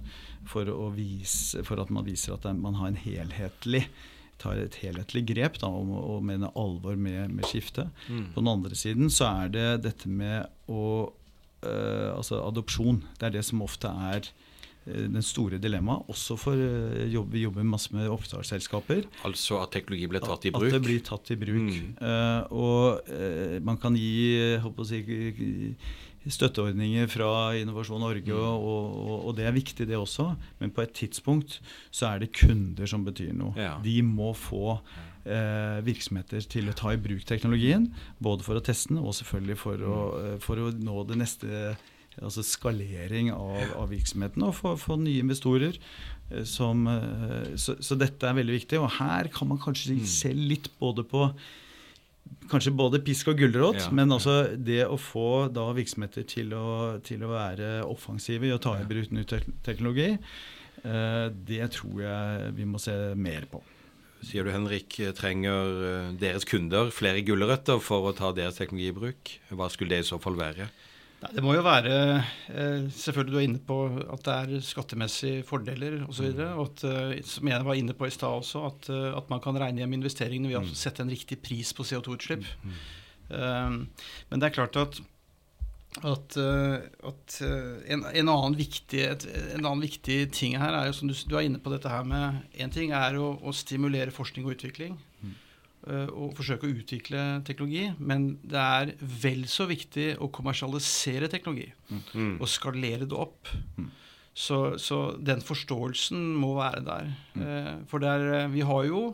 for, 0.49 0.71
å 0.73 0.89
vise, 0.97 1.61
for 1.67 1.83
at 1.83 1.93
man 1.93 2.07
viser 2.09 2.39
at 2.39 2.49
man 2.57 2.79
har 2.81 2.93
en 2.93 3.01
helhetlig 3.05 3.85
tar 4.41 4.59
et 4.59 4.79
helhetlig 4.83 5.23
grep 5.29 5.61
da, 5.63 5.69
og, 5.71 5.93
og 5.95 6.25
mener 6.27 6.55
alvor 6.59 6.97
med, 6.99 7.31
med 7.37 7.47
skiftet. 7.47 7.93
Mm. 8.09 8.33
På 8.35 8.43
den 8.43 8.51
andre 8.51 8.79
siden 8.79 9.13
så 9.13 9.29
er 9.45 9.53
det 9.55 9.69
dette 9.85 10.11
med 10.11 10.49
å 10.67 10.87
øh, 11.05 12.11
Altså 12.15 12.41
adopsjon. 12.45 13.03
Det 13.19 13.29
er 13.29 13.37
det 13.39 13.45
som 13.47 13.63
ofte 13.65 13.93
er 14.11 14.27
den 14.85 15.25
store 15.25 15.59
dilemmaet. 15.63 16.09
Også 16.13 16.37
for 16.41 16.59
uh, 16.59 17.05
jobb, 17.11 17.33
vi 17.33 17.45
jobber 17.47 17.67
masse 17.69 17.95
med 17.97 18.11
oppstartsselskaper. 18.13 19.05
Altså 19.29 19.61
at 19.63 19.73
teknologi 19.75 20.09
blir 20.11 20.25
tatt 20.25 20.49
i 20.49 20.55
bruk? 20.55 20.69
At 20.69 20.79
det 20.79 20.83
blir 20.85 21.05
tatt 21.05 21.35
i 21.35 21.39
bruk. 21.41 21.53
Mm. 21.55 21.95
og 22.55 23.63
man 23.65 23.79
kan 23.81 23.97
gi 23.97 24.59
å 24.61 24.87
si, 24.89 25.01
støtteordninger 26.33 27.09
fra 27.13 27.31
Innovasjon 27.59 28.01
Norge, 28.01 28.33
mm. 28.33 28.45
og, 28.45 28.95
og, 29.01 29.17
og, 29.29 29.33
det 29.37 29.49
er 29.49 29.57
viktig, 29.57 29.87
det 29.89 29.99
også. 29.99 30.31
Men 30.61 30.73
på 30.75 30.85
et 30.85 30.95
tidspunkt 30.97 31.59
så 31.91 32.13
er 32.13 32.25
det 32.25 32.33
kunder 32.37 32.89
som 32.91 33.05
betyr 33.07 33.35
noe. 33.37 33.53
Ja. 33.61 33.77
De 33.85 33.99
må 34.07 34.33
få 34.39 34.79
uh, 34.79 35.81
virksomheter 35.85 36.45
til 36.49 36.71
å 36.71 36.77
ta 36.77 36.95
i 36.95 37.01
bruk 37.01 37.27
teknologien. 37.29 37.91
Både 38.23 38.47
for 38.47 38.59
å 38.59 38.65
teste 38.65 38.95
den, 38.95 39.03
og 39.05 39.17
selvfølgelig 39.19 39.59
for 39.61 39.85
å, 39.85 39.99
mm. 40.15 40.31
eh, 40.31 40.39
for 40.45 40.63
å 40.63 40.71
nå 40.75 41.05
det 41.11 41.21
neste 41.21 41.75
altså 42.23 42.45
skalering 42.47 43.33
av, 43.35 43.75
av 43.81 43.89
virksomheten 43.91 44.45
og 44.47 44.55
få 44.81 44.99
nye 45.01 45.23
investorer. 45.25 45.79
Eh, 46.31 46.45
som, 46.45 46.87
eh, 46.87 47.57
så, 47.57 47.77
så, 47.81 47.99
dette 47.99 48.29
er 48.29 48.39
veldig 48.39 48.57
viktig. 48.61 48.81
Og 48.81 48.91
her 48.99 49.31
kan 49.35 49.51
man 49.51 49.61
kanskje 49.63 49.99
mm. 49.99 50.09
se 50.09 50.33
litt 50.35 50.71
både 50.81 51.07
på 51.09 51.29
kanskje 52.49 52.73
både 52.73 53.03
pisk 53.05 53.29
og 53.35 53.37
gulrot, 53.37 53.83
ja, 53.83 53.91
men 53.93 54.13
også 54.15 54.57
det 54.57 54.87
å 54.89 54.97
få 55.01 55.51
da 55.53 55.67
virksomheter 55.77 56.25
til 56.29 56.55
å, 56.57 56.97
til 57.05 57.21
å 57.25 57.29
være 57.35 57.69
offensive 57.85 58.49
i 58.49 58.53
å 58.55 58.61
ta 58.65 58.79
i 58.81 58.87
bruk 58.89 59.11
ny 59.13 59.27
teknologi, 59.29 60.07
eh, 60.81 61.27
det 61.29 61.69
tror 61.77 62.01
jeg 62.01 62.55
vi 62.57 62.69
må 62.69 62.81
se 62.81 62.97
mer 63.13 63.45
på. 63.51 63.61
Sier 64.25 64.49
du 64.49 64.55
Henrik, 64.55 64.97
trenger 65.19 66.15
deres 66.17 66.49
kunder 66.49 66.89
flere 66.97 67.21
gulrøtter 67.27 67.77
for 67.85 68.09
å 68.09 68.15
ta 68.17 68.33
deres 68.33 68.57
teknologi 68.57 68.89
i 68.89 68.97
bruk? 68.97 69.35
Hva 69.53 69.69
skulle 69.69 69.93
det 69.93 70.07
i 70.07 70.09
så 70.09 70.17
fall 70.17 70.41
være? 70.41 70.71
Det 71.33 71.43
må 71.45 71.55
jo 71.57 71.63
være 71.65 71.95
eh, 72.53 72.85
Selvfølgelig 72.93 73.33
du 73.35 73.39
er 73.39 73.47
inne 73.47 73.63
på 73.63 73.79
at 74.13 74.27
det 74.27 74.35
er 74.35 74.67
skattemessige 74.67 75.45
fordeler 75.47 76.03
osv. 76.09 76.35
Mm. 76.35 77.23
Som 77.27 77.51
jeg 77.51 77.67
var 77.69 77.79
inne 77.79 77.97
på 77.97 78.09
i 78.09 78.13
stad 78.15 78.43
også, 78.43 78.67
at, 78.69 78.91
eh, 78.93 79.09
at, 79.15 79.31
man 79.33 79.41
kan 79.45 79.59
regne 79.61 79.83
hjem 79.83 79.97
investeringene 80.01 80.51
ved 80.51 80.61
å 80.61 80.67
mm. 80.67 80.77
sette 80.77 81.05
en 81.05 81.13
riktig 81.13 81.41
pris 81.45 81.73
på 81.77 81.87
CO2-utslipp. 81.87 82.45
Mm. 82.65 82.77
Um, 83.25 83.77
men 84.29 84.41
det 84.41 84.51
er 84.51 84.57
klart 84.59 84.77
at, 84.77 84.99
at, 86.05 86.37
at 86.37 87.37
en, 87.41 88.05
en, 88.05 88.29
annen 88.29 88.59
viktig, 88.59 89.01
en, 89.07 89.65
annen 89.65 89.85
viktig, 89.87 90.19
ting 90.37 90.59
her 90.61 90.77
er 90.77 90.91
jo 90.91 90.99
som 90.99 91.09
du, 91.09 91.15
du 91.17 91.39
er 91.39 91.49
inne 91.49 91.63
på 91.63 91.73
dette 91.73 91.89
her 91.89 92.05
med 92.05 92.43
Én 92.61 92.75
ting 92.75 92.93
er 92.93 93.17
å, 93.17 93.33
å, 93.41 93.55
stimulere 93.57 94.13
forskning 94.13 94.45
og 94.45 94.59
utvikling. 94.59 94.99
Og 95.85 96.31
eh, 96.31 96.37
forsøke 96.39 96.69
å 96.69 96.77
utvikle 96.81 97.25
teknologi. 97.45 97.89
Men 97.99 98.35
det 98.41 98.61
er 98.61 98.95
vel 99.25 99.45
så 99.51 99.67
viktig 99.69 100.15
å 100.23 100.31
kommersialisere 100.33 101.29
teknologi. 101.33 101.69
Mm. 101.91 102.39
Og 102.39 102.49
skalere 102.51 103.09
det 103.09 103.19
opp. 103.19 103.53
Mm. 103.77 103.91
Så, 104.35 104.79
så, 104.83 105.03
den 105.23 105.45
forståelsen 105.45 106.33
må 106.41 106.57
være 106.59 106.83
der. 106.87 107.13
Mm. 107.37 107.85
For 107.91 108.03
der, 108.03 108.25
eh, 108.41 108.49
vi, 108.55 108.65
har 108.67 108.89
jo, 108.89 109.05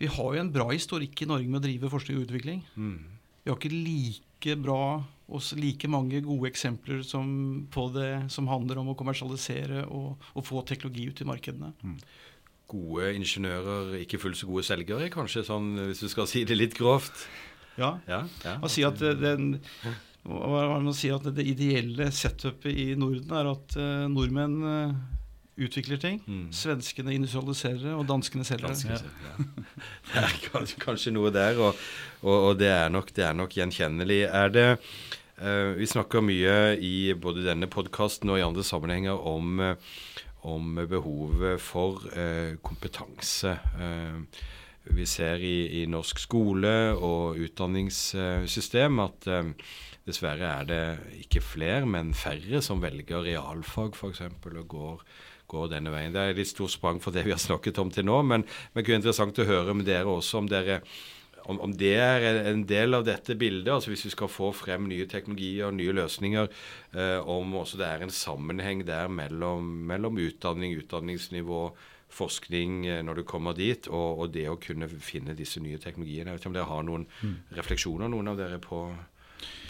vi 0.00 0.08
har 0.12 0.30
jo 0.36 0.44
en 0.44 0.54
bra 0.54 0.70
historikk 0.72 1.26
i 1.26 1.28
Norge 1.28 1.50
med 1.50 1.60
å 1.60 1.66
drive 1.66 1.92
forskning 1.92 2.20
og 2.20 2.28
utvikling. 2.28 2.62
Mm. 2.78 2.96
Vi 3.42 3.52
har 3.52 3.60
ikke 3.60 3.74
like 3.74 4.56
bra 4.62 4.80
og 5.26 5.42
like 5.58 5.88
mange 5.90 6.20
gode 6.22 6.48
eksempler 6.52 7.02
som 7.02 7.26
på 7.74 7.88
det 7.94 8.30
som 8.30 8.46
handler 8.46 8.78
om 8.78 8.92
å 8.92 8.96
kommersialisere 8.98 9.82
og, 9.90 10.22
og 10.38 10.46
få 10.46 10.62
teknologi 10.68 11.08
ut 11.10 11.22
i 11.22 11.26
markedene. 11.26 11.72
Gode 12.66 13.12
ingeniører 13.14 13.92
ikke 14.02 14.18
fullt 14.18 14.36
så 14.40 14.46
gode 14.48 14.64
selgere, 14.66 15.06
kanskje, 15.14 15.44
sånn 15.46 15.68
hvis 15.86 16.00
du 16.02 16.08
skal 16.10 16.26
si 16.26 16.42
det 16.48 16.56
litt 16.58 16.74
grovt? 16.74 17.26
Ja. 17.78 17.92
Ja, 18.08 18.22
ja. 18.44 18.56
Og 18.62 18.70
si 18.72 18.82
at 18.86 18.98
det- 18.98 19.20
den 19.20 19.60
sier 20.26 21.14
at 21.20 21.28
det 21.36 21.44
ideelle 21.46 22.08
setupet 22.10 22.72
i 22.74 22.94
Norden 22.98 23.30
er 23.30 23.50
at 23.52 23.76
eh, 23.78 24.06
nordmenn 24.10 24.56
eh, 24.66 24.94
utvikler 25.66 26.00
ting. 26.00 26.18
Mm. 26.26 26.48
Svenskene 26.52 27.14
industrialiserer 27.14 27.94
og 27.94 28.06
danskene 28.08 28.44
selger 28.44 28.74
det. 28.74 28.90
Ja. 28.90 28.98
Det 30.12 30.22
er 30.24 30.34
kanskje, 30.50 30.80
kanskje 30.82 31.12
noe 31.14 31.30
der, 31.30 31.56
og, 31.60 31.78
og, 32.22 32.34
og 32.50 32.58
det, 32.58 32.68
er 32.72 32.90
nok, 32.90 33.12
det 33.14 33.24
er 33.24 33.34
nok 33.36 33.54
gjenkjennelig. 33.56 34.18
Er 34.28 34.48
det 34.54 34.66
uh, 35.42 35.72
Vi 35.78 35.86
snakker 35.86 36.22
mye 36.24 36.76
i 36.80 37.12
både 37.14 37.44
denne 37.46 37.66
podkasten 37.70 38.30
og 38.32 38.38
i 38.40 38.44
andre 38.46 38.64
sammenhenger 38.66 39.16
om, 39.18 39.60
eh, 39.60 39.76
om 40.46 40.78
behovet 40.88 41.60
for 41.62 42.06
eh, 42.14 42.54
kompetanse. 42.62 43.56
Eh, 43.80 44.44
vi 44.94 45.06
ser 45.06 45.42
i, 45.42 45.82
i 45.82 45.86
norsk 45.90 46.20
skole 46.22 46.72
og 46.94 47.40
utdanningssystem 47.42 49.00
at 49.02 49.26
eh, 49.30 49.50
dessverre 50.06 50.50
er 50.60 50.68
det 50.68 50.82
ikke 51.24 51.42
flere, 51.42 51.86
men 51.90 52.14
færre 52.14 52.62
som 52.62 52.82
velger 52.82 53.26
realfag 53.26 53.98
f.eks. 53.98 54.22
og 54.22 54.62
går, 54.70 55.02
går 55.50 55.72
denne 55.74 55.94
veien. 55.94 56.14
Det 56.14 56.22
er 56.22 56.38
litt 56.38 56.52
stort 56.52 56.76
sprang 56.76 57.02
for 57.02 57.14
det 57.14 57.26
vi 57.26 57.34
har 57.34 57.42
snakket 57.42 57.82
om 57.82 57.90
til 57.90 58.06
nå, 58.06 58.20
men, 58.22 58.46
det 58.74 58.86
er 58.86 59.00
interessant 59.00 59.42
å 59.42 59.48
høre 59.48 59.74
med 59.74 59.88
dere 59.90 60.14
også 60.14 60.44
om 60.44 60.50
dere 60.50 60.82
om, 61.46 61.60
om 61.62 61.72
det 61.78 61.94
er 62.02 62.24
en- 62.50 62.64
del 62.66 62.94
av 62.94 63.04
dette 63.06 63.36
bildet, 63.38 63.70
altså 63.72 63.92
hvis 63.92 64.04
vi 64.08 64.10
skal 64.14 64.28
få 64.28 64.52
frem 64.54 64.88
nye 64.90 65.06
teknologier 65.06 65.66
og 65.68 65.74
nye 65.78 65.92
løsninger, 65.94 66.48
eh, 66.94 67.18
om 67.28 67.52
også 67.54 67.78
det 67.78 67.86
er 67.86 68.02
en 68.02 68.10
sammenheng 68.10 68.84
der 68.86 69.08
mellom, 69.08 69.62
mellom 69.86 70.18
utdanning, 70.18 70.74
utdanningsnivå, 70.82 71.72
forskning 72.16 72.86
eh, 72.86 73.02
når 73.02 73.14
du 73.20 73.22
kommer 73.24 73.52
dit, 73.54 73.88
og, 73.88 74.18
og 74.24 74.32
det 74.32 74.46
å 74.48 74.58
kunne 74.62 74.88
finne 74.88 75.34
disse 75.36 75.60
nye 75.60 75.78
teknologiene. 75.78 76.30
Jeg 76.30 76.38
vet 76.38 76.40
ikke 76.44 76.52
om 76.52 76.58
dere 76.58 76.70
har 76.70 76.82
noen 76.86 77.06
refleksjoner, 77.54 78.08
noen 78.10 78.28
av 78.32 78.36
dere, 78.38 78.58
på, 78.62 78.84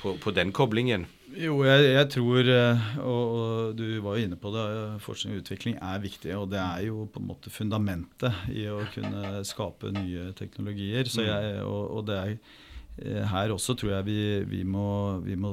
på, 0.01 0.17
på 0.23 0.35
den 0.35 0.53
koblingen? 0.57 1.07
Jo, 1.37 1.57
jeg, 1.67 1.89
jeg 1.91 2.09
tror, 2.15 2.49
eh, 2.49 2.85
og, 3.03 3.33
og 3.37 3.73
du 3.77 3.85
var 4.05 4.17
jo 4.17 4.27
inne 4.29 4.39
på 4.41 4.53
det, 4.55 4.63
eh, 4.77 5.01
forskning 5.05 5.35
og 5.35 5.43
utvikling 5.43 5.77
er 5.83 5.99
viktig. 6.01 6.31
Og 6.39 6.47
det 6.53 6.61
er 6.63 6.87
jo 6.87 7.09
på 7.13 7.21
en 7.21 7.29
måte 7.29 7.53
fundamentet 7.53 8.47
i 8.55 8.65
å 8.73 8.79
kunne 8.95 9.43
skape 9.49 9.93
nye 9.97 10.31
teknologier. 10.39 11.11
Så 11.11 11.27
jeg, 11.27 11.59
og, 11.67 11.99
og 11.99 12.07
det 12.09 12.21
er 12.21 12.33
eh, 12.37 13.27
her 13.33 13.53
også 13.53 13.77
tror 13.77 13.99
jeg 13.99 14.09
vi, 14.09 14.21
vi 14.55 14.63
må, 14.65 14.89
vi 15.27 15.37
må 15.37 15.53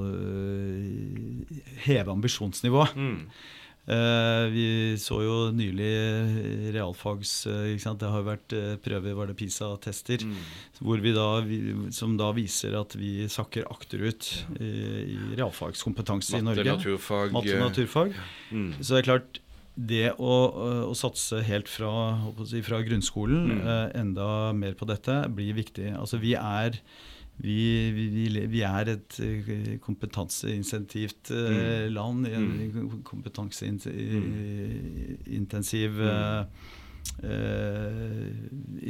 heve 1.87 2.15
ambisjonsnivået. 2.15 2.95
Mm. 2.95 3.19
Eh, 3.83 4.45
vi 4.53 4.65
så 4.95 5.17
jo 5.25 5.33
nylig 5.51 5.89
realfags 6.75 7.33
eh, 7.51 7.73
ikke 7.73 7.83
sant? 7.83 7.99
Det 7.99 8.07
har 8.13 8.21
jo 8.21 8.27
vært 8.29 8.55
eh, 8.55 8.75
prøver, 8.83 9.15
var 9.17 9.27
det 9.27 9.35
PISA-tester, 9.41 10.23
Mm. 10.23 10.37
hvor 10.79 11.01
vi 11.03 11.11
da, 11.11 11.25
som 11.91 12.15
da 12.19 12.29
viser 12.31 12.77
at 12.79 12.95
vi 12.95 13.27
sakker 13.27 13.67
akterut 13.67 14.29
i, 14.55 14.71
i 15.17 15.17
realfagskompetanse 15.35 16.39
i 16.39 16.45
Norge. 16.45 16.63
naturfag 16.77 17.33
Matte 17.35 17.57
og 17.57 17.65
naturfag. 17.67 18.13
Mm. 18.55 18.69
Så 18.79 18.95
det 18.95 19.01
er 19.03 19.09
klart, 19.11 19.39
det 19.75 20.03
å, 20.21 20.33
å 20.87 20.93
satse 20.95 21.41
helt 21.43 21.67
fra, 21.67 21.91
si, 22.47 22.61
fra 22.63 22.79
grunnskolen 22.85 23.49
Mm. 23.51 23.63
eh, 23.67 23.99
enda 23.99 24.53
mer 24.53 24.73
på 24.79 24.87
dette 24.87 25.25
blir 25.33 25.53
viktig. 25.57 25.91
Altså 25.97 26.19
vi 26.23 26.35
er 26.39 26.79
vi, 27.41 27.91
vi, 27.91 28.29
vi, 28.47 28.61
er 28.61 28.87
et 28.93 29.19
eh, 29.19 29.77
kompetanseinsentivt 29.81 31.31
mm. 31.33 31.89
land, 31.93 32.27
i 32.27 32.33
en 32.37 32.71
Mm. 32.73 33.03
kompetanseintensiv 33.03 36.01
eh, 36.01 36.45
eh, 37.23 38.27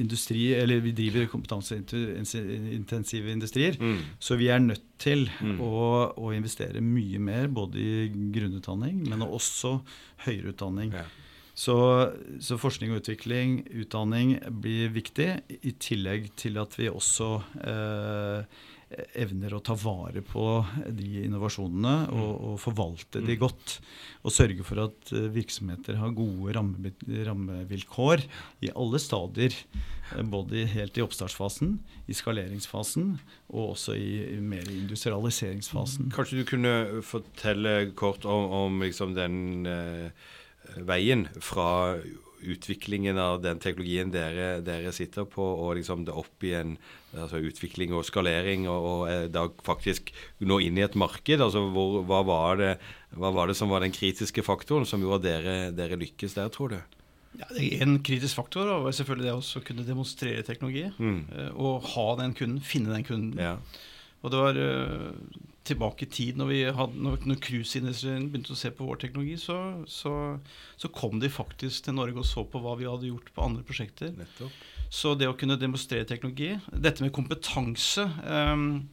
industri, 0.03 0.53
eller 0.53 0.79
vi 0.83 0.91
driver 0.91 1.25
kompetanseintensive 1.31 3.31
industrier. 3.31 3.77
Mm. 3.79 3.97
Så 4.19 4.35
vi 4.37 4.47
er 4.47 4.59
nødt 4.59 4.83
til 4.99 5.29
Mm. 5.41 5.59
å, 5.59 6.13
å 6.15 6.33
investere 6.35 6.81
mye 6.81 7.19
mer, 7.19 7.47
både 7.47 7.77
i 7.79 8.09
grunnutdanning, 8.09 9.09
men 9.09 9.21
også 9.21 9.81
høyere 10.27 10.47
utdanning. 10.53 10.91
Ja. 10.93 11.03
Så, 11.53 11.75
så 12.41 12.57
forskning 12.57 12.95
og 12.95 13.03
utvikling, 13.03 13.59
utdanning, 13.77 14.39
blir 14.63 14.89
viktig, 14.95 15.29
i 15.61 15.73
tillegg 15.77 16.31
til 16.39 16.57
at 16.57 16.73
vi 16.79 16.87
også 16.89 17.27
eh, 17.61 18.63
evner 19.21 19.53
å 19.53 19.61
ta 19.65 19.75
vare 19.77 20.21
på 20.25 20.47
de 20.97 21.23
innovasjonene 21.27 21.93
og, 22.13 22.31
og 22.49 22.57
forvalte 22.61 23.21
de 23.21 23.37
Mm. 23.37 23.39
godt. 23.45 23.77
Og 24.25 24.33
sørge 24.33 24.65
for 24.65 24.81
at 24.87 25.13
eh, 25.13 25.29
virksomheter 25.33 25.97
har 26.01 26.13
gode 26.17 26.53
rammevilkår 26.57 28.25
i 28.65 28.73
alle 28.73 28.99
stadier. 29.01 29.53
eh, 30.15 30.21
Både 30.25 30.65
helt 30.73 30.97
i 30.97 31.05
oppstartsfasen, 31.05 31.79
i 32.09 32.13
skaleringsfasen 32.17 33.19
og 33.53 33.75
også 33.75 33.93
i, 33.97 34.37
i 34.37 34.41
mer 34.41 34.65
industrialiseringsfasen. 34.69 36.09
Kanskje 36.13 36.41
du 36.41 36.45
kunne 36.49 37.03
fortelle 37.05 37.91
kort 37.93 38.25
om, 38.25 38.49
om 38.65 38.81
liksom 38.81 39.13
den 39.17 39.67
eh, 39.69 40.09
veien 40.77 41.27
fra 41.41 41.97
utviklingen 42.43 43.17
av 43.19 43.41
den 43.43 43.59
teknologien 43.63 44.11
dere, 44.11 44.57
dere 44.65 44.91
sitter 44.95 45.27
på, 45.29 45.43
og 45.43 45.77
liksom 45.77 46.03
det 46.07 46.15
opp 46.15 46.43
i 46.45 46.53
en 46.57 46.75
altså 47.13 47.39
utvikling 47.45 47.93
og 47.95 48.05
skalering, 48.07 48.65
og, 48.71 48.87
og 48.89 49.03
eh, 49.11 49.27
da 49.31 49.45
faktisk 49.65 50.11
nå 50.43 50.59
inn 50.65 50.79
i 50.79 50.85
et 50.85 50.97
marked. 50.99 51.41
altså 51.41 51.63
hvor, 51.73 52.01
hva, 52.09 52.23
var 52.27 52.59
det, 52.59 52.73
hva 53.15 53.31
var 53.35 53.49
det 53.49 53.57
som 53.59 53.71
var 53.71 53.85
den 53.85 53.95
kritiske 53.95 54.43
faktoren 54.45 54.87
som 54.89 55.03
gjorde 55.03 55.21
at 55.21 55.27
dere, 55.29 55.55
dere 55.77 55.99
lykkes 56.01 56.35
der, 56.39 56.51
tror 56.53 56.75
du? 56.75 56.99
Ja, 57.39 57.47
En 57.81 57.97
kritisk 58.05 58.37
faktor 58.37 58.69
var 58.83 58.93
selvfølgelig 58.93 59.29
det 59.29 59.33
å 59.33 59.63
kunne 59.65 59.87
demonstrere 59.87 60.45
teknologi. 60.45 60.85
Mm. 60.99 61.23
eh, 61.31 61.49
Og 61.55 61.87
ha 61.95 62.07
den 62.19 62.35
kunden, 62.37 62.61
finne 62.65 62.93
den 62.93 63.07
kunden. 63.07 63.39
Ja. 63.41 63.55
Og 64.23 64.31
det 64.33 64.39
var 64.41 64.59
eh, 64.59 65.09
tilbake 65.67 66.05
i 66.05 66.11
tid, 66.11 66.37
når, 66.39 66.49
vi 66.51 66.59
hadde, 66.75 66.99
når, 67.05 67.21
når 67.29 67.39
cruiseindustrien 67.43 68.27
begynte 68.31 68.55
å 68.55 68.59
se 68.59 68.71
på 68.75 68.87
vår 68.87 68.99
teknologi, 69.05 69.37
så, 69.39 69.57
så, 69.87 70.13
så 70.79 70.91
kom 70.91 71.21
de 71.23 71.31
faktisk 71.31 71.85
til 71.85 71.95
Norge 71.97 72.19
og 72.19 72.27
så 72.27 72.43
på 72.47 72.61
hva 72.63 72.75
vi 72.79 72.89
hadde 72.89 73.09
gjort 73.09 73.31
på 73.35 73.45
andre 73.45 73.63
prosjekter. 73.67 74.11
Nettopp. 74.17 74.61
Så 74.93 75.15
det 75.17 75.29
å 75.29 75.33
kunne 75.33 75.57
demonstrere 75.57 76.05
teknologi 76.05 76.51
Dette 76.69 77.01
med 77.01 77.15
kompetanse 77.15 78.03
um, 78.27 78.83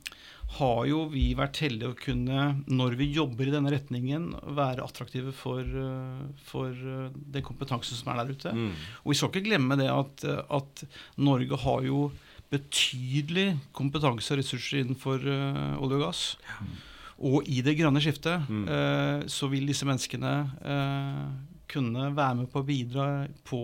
har 0.56 0.86
jo 0.88 1.04
vi 1.12 1.28
vært 1.38 1.60
heldige 1.62 1.92
å 1.92 1.98
kunne, 1.98 2.46
når 2.66 2.96
vi 2.98 3.10
jobber 3.14 3.46
i 3.46 3.52
denne 3.54 3.70
retningen, 3.70 4.32
være 4.56 4.82
attraktive 4.82 5.30
for, 5.36 5.62
eh, 5.62 6.24
for 6.48 6.74
eh, 6.74 7.12
den 7.36 7.44
kompetansen 7.46 7.94
som 7.94 8.10
er 8.10 8.18
der 8.18 8.32
ute. 8.34 8.54
Mm. 8.56 8.72
Og 9.04 9.12
vi 9.12 9.18
skal 9.20 9.30
ikke 9.30 9.44
glemme 9.46 9.78
det 9.78 9.86
at, 9.92 10.26
at 10.50 10.82
Norge 11.22 11.60
har 11.62 11.86
jo 11.86 12.08
betydelig 12.50 13.48
kompetanse 13.76 14.32
og 14.34 14.40
ressurser 14.40 14.82
innenfor 14.82 15.22
eh, 15.22 15.76
olje 15.82 15.98
og 16.00 16.04
gass. 16.08 16.22
Og 17.20 17.44
i 17.52 17.60
det 17.62 17.76
grønne 17.78 18.00
skiftet 18.02 18.46
Mm. 18.48 18.64
eh, 18.68 19.26
så 19.28 19.48
vil 19.52 19.66
disse 19.68 19.84
menneskene 19.86 20.32
eh, 20.64 21.26
kunne 21.70 22.08
være 22.16 22.34
med 22.40 22.50
på 22.50 22.62
å 22.62 22.66
bidra 22.66 23.06
på 23.46 23.60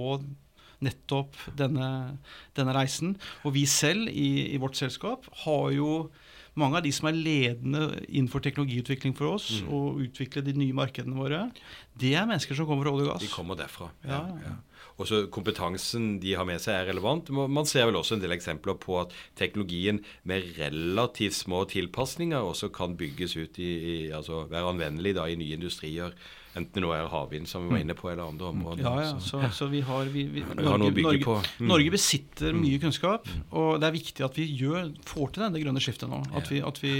nettopp 0.85 1.35
denne, 1.57 2.19
denne 2.55 2.75
reisen. 2.77 3.17
Og 3.45 3.55
vi 3.57 3.65
selv 3.67 4.11
i, 4.13 4.53
i 4.55 4.59
vårt 4.61 4.77
selskap 4.77 5.25
har 5.47 5.71
jo 5.73 6.11
mange 6.57 6.77
av 6.79 6.85
de 6.85 6.93
som 6.93 7.09
er 7.09 7.17
ledende 7.17 7.83
innenfor 8.09 8.41
teknologiutvikling 8.45 9.17
for 9.17 9.35
oss, 9.35 9.49
Mm. 9.63 9.73
og 9.73 9.99
utvikle 10.07 10.45
de 10.45 10.53
nye 10.57 10.73
markedene 10.77 11.17
våre, 11.17 11.51
det 11.99 12.15
er 12.17 12.25
mennesker 12.29 12.55
som 12.57 12.67
kommer 12.69 12.85
fra 12.87 12.93
olje 12.95 13.09
og 13.09 13.13
gass. 13.15 13.25
De 13.27 13.33
kommer 13.35 13.57
derfra. 13.57 13.91
Ja, 14.05 14.21
Ja, 14.29 14.37
ja. 14.47 14.55
Ja. 14.97 15.03
Og 15.03 15.07
så 15.11 15.27
kompetansen 15.29 16.19
de 16.23 16.33
har 16.35 16.47
med 16.49 16.59
seg 16.63 16.73
er 16.75 16.87
relevant. 16.89 17.29
Man 17.31 17.67
ser 17.69 17.85
vel 17.87 17.99
også 18.01 18.17
en 18.17 18.23
del 18.23 18.33
eksempler 18.33 18.79
på 18.81 18.97
at 19.03 19.13
teknologien 19.37 20.01
med 20.25 20.55
relativt 20.57 21.35
små 21.37 21.67
tilpasninger 21.69 22.39
også 22.41 22.71
kan 22.73 22.97
bygges 22.97 23.37
ut 23.37 23.59
i, 23.61 23.71
i 23.93 23.97
altså 24.17 24.47
være 24.49 24.71
anvendelig 24.73 25.15
da 25.19 25.27
i 25.29 25.37
nye 25.37 25.53
industrier. 25.59 26.15
Enten 26.57 26.73
det 26.73 26.83
nå 26.87 26.95
er 26.97 27.11
havvind, 27.13 27.45
som 27.47 27.67
vi 27.67 27.75
var 27.75 27.83
inne 27.85 27.93
på, 27.99 28.09
eller 28.09 28.31
andre 28.31 28.47
områder. 28.49 28.83
Ja, 28.87 28.95
ja. 29.05 29.19
Så- 29.21 29.43
Så, 29.53 29.67
vi 29.69 29.83
har, 29.85 30.05
vi, 30.09 30.23
vi, 30.33 30.41
Vi 30.41 30.65
har 30.65 30.79
noe 30.81 30.89
å 30.89 30.95
bygge 30.95 31.03
Norge, 31.11 31.25
på. 31.25 31.35
Mm. 31.61 31.69
Norge 31.69 31.91
besitter 31.93 32.53
mye 32.57 32.79
kunnskap, 32.81 33.29
og 33.53 33.81
det 33.81 33.87
er 33.91 33.93
viktig 33.99 34.25
at 34.25 34.35
vi 34.41 34.47
gjør, 34.57 34.95
får 35.05 35.33
til 35.35 35.53
det 35.53 35.63
grønne 35.67 35.83
skiftet 35.85 36.09
nå. 36.09 36.23
At 36.35 36.49
vi, 36.49 36.63
at 36.65 36.81
vi, 36.81 36.95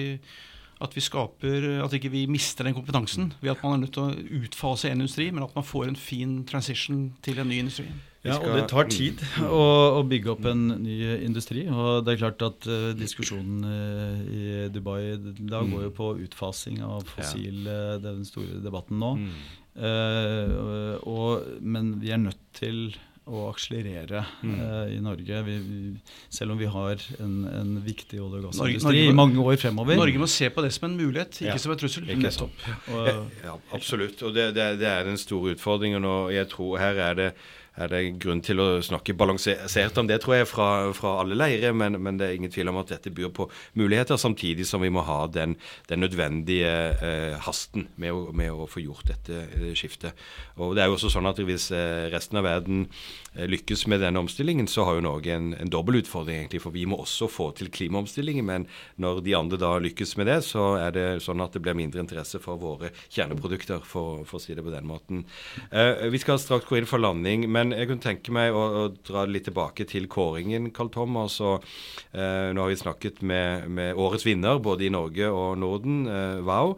at 0.83 0.93
vi 0.97 1.01
skaper 1.01 1.69
At 1.85 1.95
ikke 1.97 2.11
vi 2.13 2.27
mister 2.29 2.67
den 2.67 2.77
kompetansen 2.77 3.31
ved 3.41 3.55
at 3.55 3.63
man 3.63 3.77
er 3.77 3.85
nødt 3.85 3.95
til 3.97 4.05
å 4.05 4.43
utfase 4.43 4.91
en 4.91 5.01
industri, 5.01 5.31
men 5.31 5.47
at 5.47 5.55
man 5.57 5.65
får 5.65 5.89
en 5.89 5.97
fin 5.97 6.39
transition 6.49 7.09
til 7.25 7.41
en 7.41 7.49
ny 7.49 7.63
industri. 7.65 7.87
Ja, 8.27 8.41
og 8.43 8.57
det 8.59 8.65
tar 8.73 8.89
tid 8.91 9.21
å, 9.47 9.61
å 10.01 10.03
bygge 10.09 10.33
opp 10.33 10.49
en 10.51 10.65
ny 10.83 10.97
industri. 11.23 11.63
Og 11.71 12.03
det 12.05 12.17
er 12.17 12.23
klart 12.25 12.43
at 12.43 12.67
uh, 12.67 12.89
diskusjonen 12.99 13.63
uh, 13.63 14.25
i 14.27 14.49
Dubai 14.75 15.15
da 15.39 15.63
går 15.63 15.87
jo 15.87 15.93
på 15.95 16.09
utfasing 16.25 16.83
av 16.83 17.07
fossil, 17.07 17.63
er 17.71 18.03
den 18.03 18.27
store 18.27 18.59
debatten 18.65 18.99
nå. 19.01 19.13
Mm. 19.23 19.39
Eh, 19.77 20.97
og, 21.05 21.45
men 21.61 21.97
vi 22.01 22.13
er 22.15 22.23
nødt 22.23 22.41
til 22.57 22.97
å 23.27 23.49
akselerere 23.51 24.21
Mm. 24.43 24.55
uh, 24.61 24.87
i 24.95 25.01
Norge. 25.03 25.43
Vi, 25.49 25.57
vi, 25.59 25.95
selv 26.31 26.53
om 26.55 26.59
vi 26.61 26.69
har 26.71 26.97
en, 27.19 27.33
en 27.51 27.73
viktig 27.83 28.21
olje- 28.23 28.39
og 28.45 28.53
gassindustri 28.53 29.09
i 29.09 29.13
mange 29.13 29.43
år 29.43 29.57
fremover. 29.59 29.97
Norge 29.99 30.19
må 30.23 30.29
se 30.31 30.49
på 30.55 30.63
det 30.63 30.71
som 30.77 30.87
en 30.91 30.97
mulighet, 30.97 31.41
ikke 31.43 31.51
Ja. 31.51 31.57
som 31.59 31.73
en 31.73 31.79
trussel. 31.79 32.07
Og, 32.07 33.31
Ja, 33.43 33.57
absolutt. 33.75 34.23
Og 34.23 34.35
det, 34.35 34.55
det, 34.55 34.79
det 34.79 34.87
er 34.87 35.05
den 35.05 35.19
store 35.19 35.57
utfordringen. 35.57 36.05
Og 36.07 36.31
jeg 36.33 36.49
tror 36.55 36.79
her 36.79 36.95
er 37.11 37.15
det, 37.15 37.33
er 37.77 37.93
det 37.93 38.01
grunn 38.23 38.41
til 38.45 38.61
å 38.63 38.67
snakke 38.85 39.15
balansert 39.19 39.99
om 40.01 40.09
det, 40.09 40.19
tror 40.23 40.39
jeg, 40.39 40.49
fra, 40.49 40.69
fra 40.97 41.17
alle 41.21 41.37
leirer. 41.37 41.75
Men, 41.77 41.99
men, 42.03 42.19
det 42.21 42.29
er 42.29 42.39
ingen 42.39 42.53
tvil 42.53 42.71
om 42.73 42.81
at 42.81 42.95
dette 42.95 43.13
byr 43.15 43.33
på 43.37 43.49
muligheter, 43.79 44.19
samtidig 44.21 44.67
som 44.69 44.85
vi 44.85 44.93
må 44.93 45.05
ha 45.07 45.19
den, 45.33 45.57
den 45.91 46.03
nødvendige 46.05 46.73
eh, 46.97 47.37
hasten 47.45 47.89
med 48.01 48.15
å, 48.17 48.31
med 48.37 48.53
å, 48.55 48.69
få 48.71 48.83
gjort 48.85 49.11
dette 49.13 49.43
eh, 49.45 49.73
skiftet. 49.77 50.17
Og 50.57 50.75
det 50.77 50.85
er 50.85 50.91
jo 50.91 50.97
også 50.97 51.13
sånn 51.13 51.29
at 51.29 51.43
Hvis 51.47 51.69
eh, 51.75 52.09
resten 52.11 52.41
av 52.41 52.47
verden 52.47 52.87
eh, 53.35 53.45
lykkes 53.47 53.85
med 53.93 54.01
denne 54.03 54.23
omstillingen, 54.25 54.67
så 54.71 54.87
har 54.89 54.97
jo 54.97 55.05
Norge 55.05 55.35
en, 55.37 55.53
en 55.55 55.71
dobbel 55.71 56.01
utfordring, 56.01 56.41
egentlig. 56.41 56.63
For 56.65 56.75
vi 56.75 56.87
må 56.89 56.99
også 57.03 57.29
få 57.31 57.51
til 57.59 57.71
klimaomstillingen. 57.71 58.47
Men 58.47 58.67
når 59.03 59.21
de 59.27 59.37
andre 59.37 59.61
da 59.61 59.75
lykkes 59.83 60.17
med 60.19 60.31
det, 60.31 60.41
så 60.49 60.73
er 60.81 60.97
det 60.97 61.07
sånn 61.25 61.45
at 61.45 61.55
det 61.55 61.63
blir 61.65 61.77
mindre 61.79 62.03
interesse 62.03 62.41
for 62.43 62.59
våre 62.61 62.91
kjerneprodukter, 63.05 63.85
for, 63.85 64.25
for 64.27 64.41
å 64.41 64.43
si 64.43 64.57
det 64.57 64.65
på 64.65 64.73
den 64.75 64.89
måten. 64.89 65.27
Eh, 65.71 66.09
vi 66.11 66.23
skal 66.23 66.41
straks 66.41 66.67
gå 66.67 66.81
inn 66.81 66.89
for 66.89 67.03
landing. 67.03 67.47
men 67.53 67.66
men 67.67 67.81
jeg 67.81 67.91
kunne 67.91 68.05
tenke 68.05 68.35
meg 68.35 68.55
å, 68.55 68.63
å 68.81 68.85
dra 69.07 69.25
litt 69.27 69.49
tilbake 69.49 69.87
til 69.91 70.07
kåringen, 70.13 70.71
Carl 70.77 70.93
Thomas. 70.95 71.41
Og, 71.43 71.67
eh, 72.13 72.53
nå 72.55 72.63
har 72.63 72.71
vi 72.71 72.79
snakket 72.79 73.23
med, 73.27 73.67
med, 73.67 73.99
årets 73.99 74.27
vinner 74.27 74.63
både 74.63 74.87
i 74.87 74.93
Norge 74.95 75.31
og 75.35 75.59
Norden, 75.59 76.07
eh, 76.07 76.41
Wow. 76.47 76.77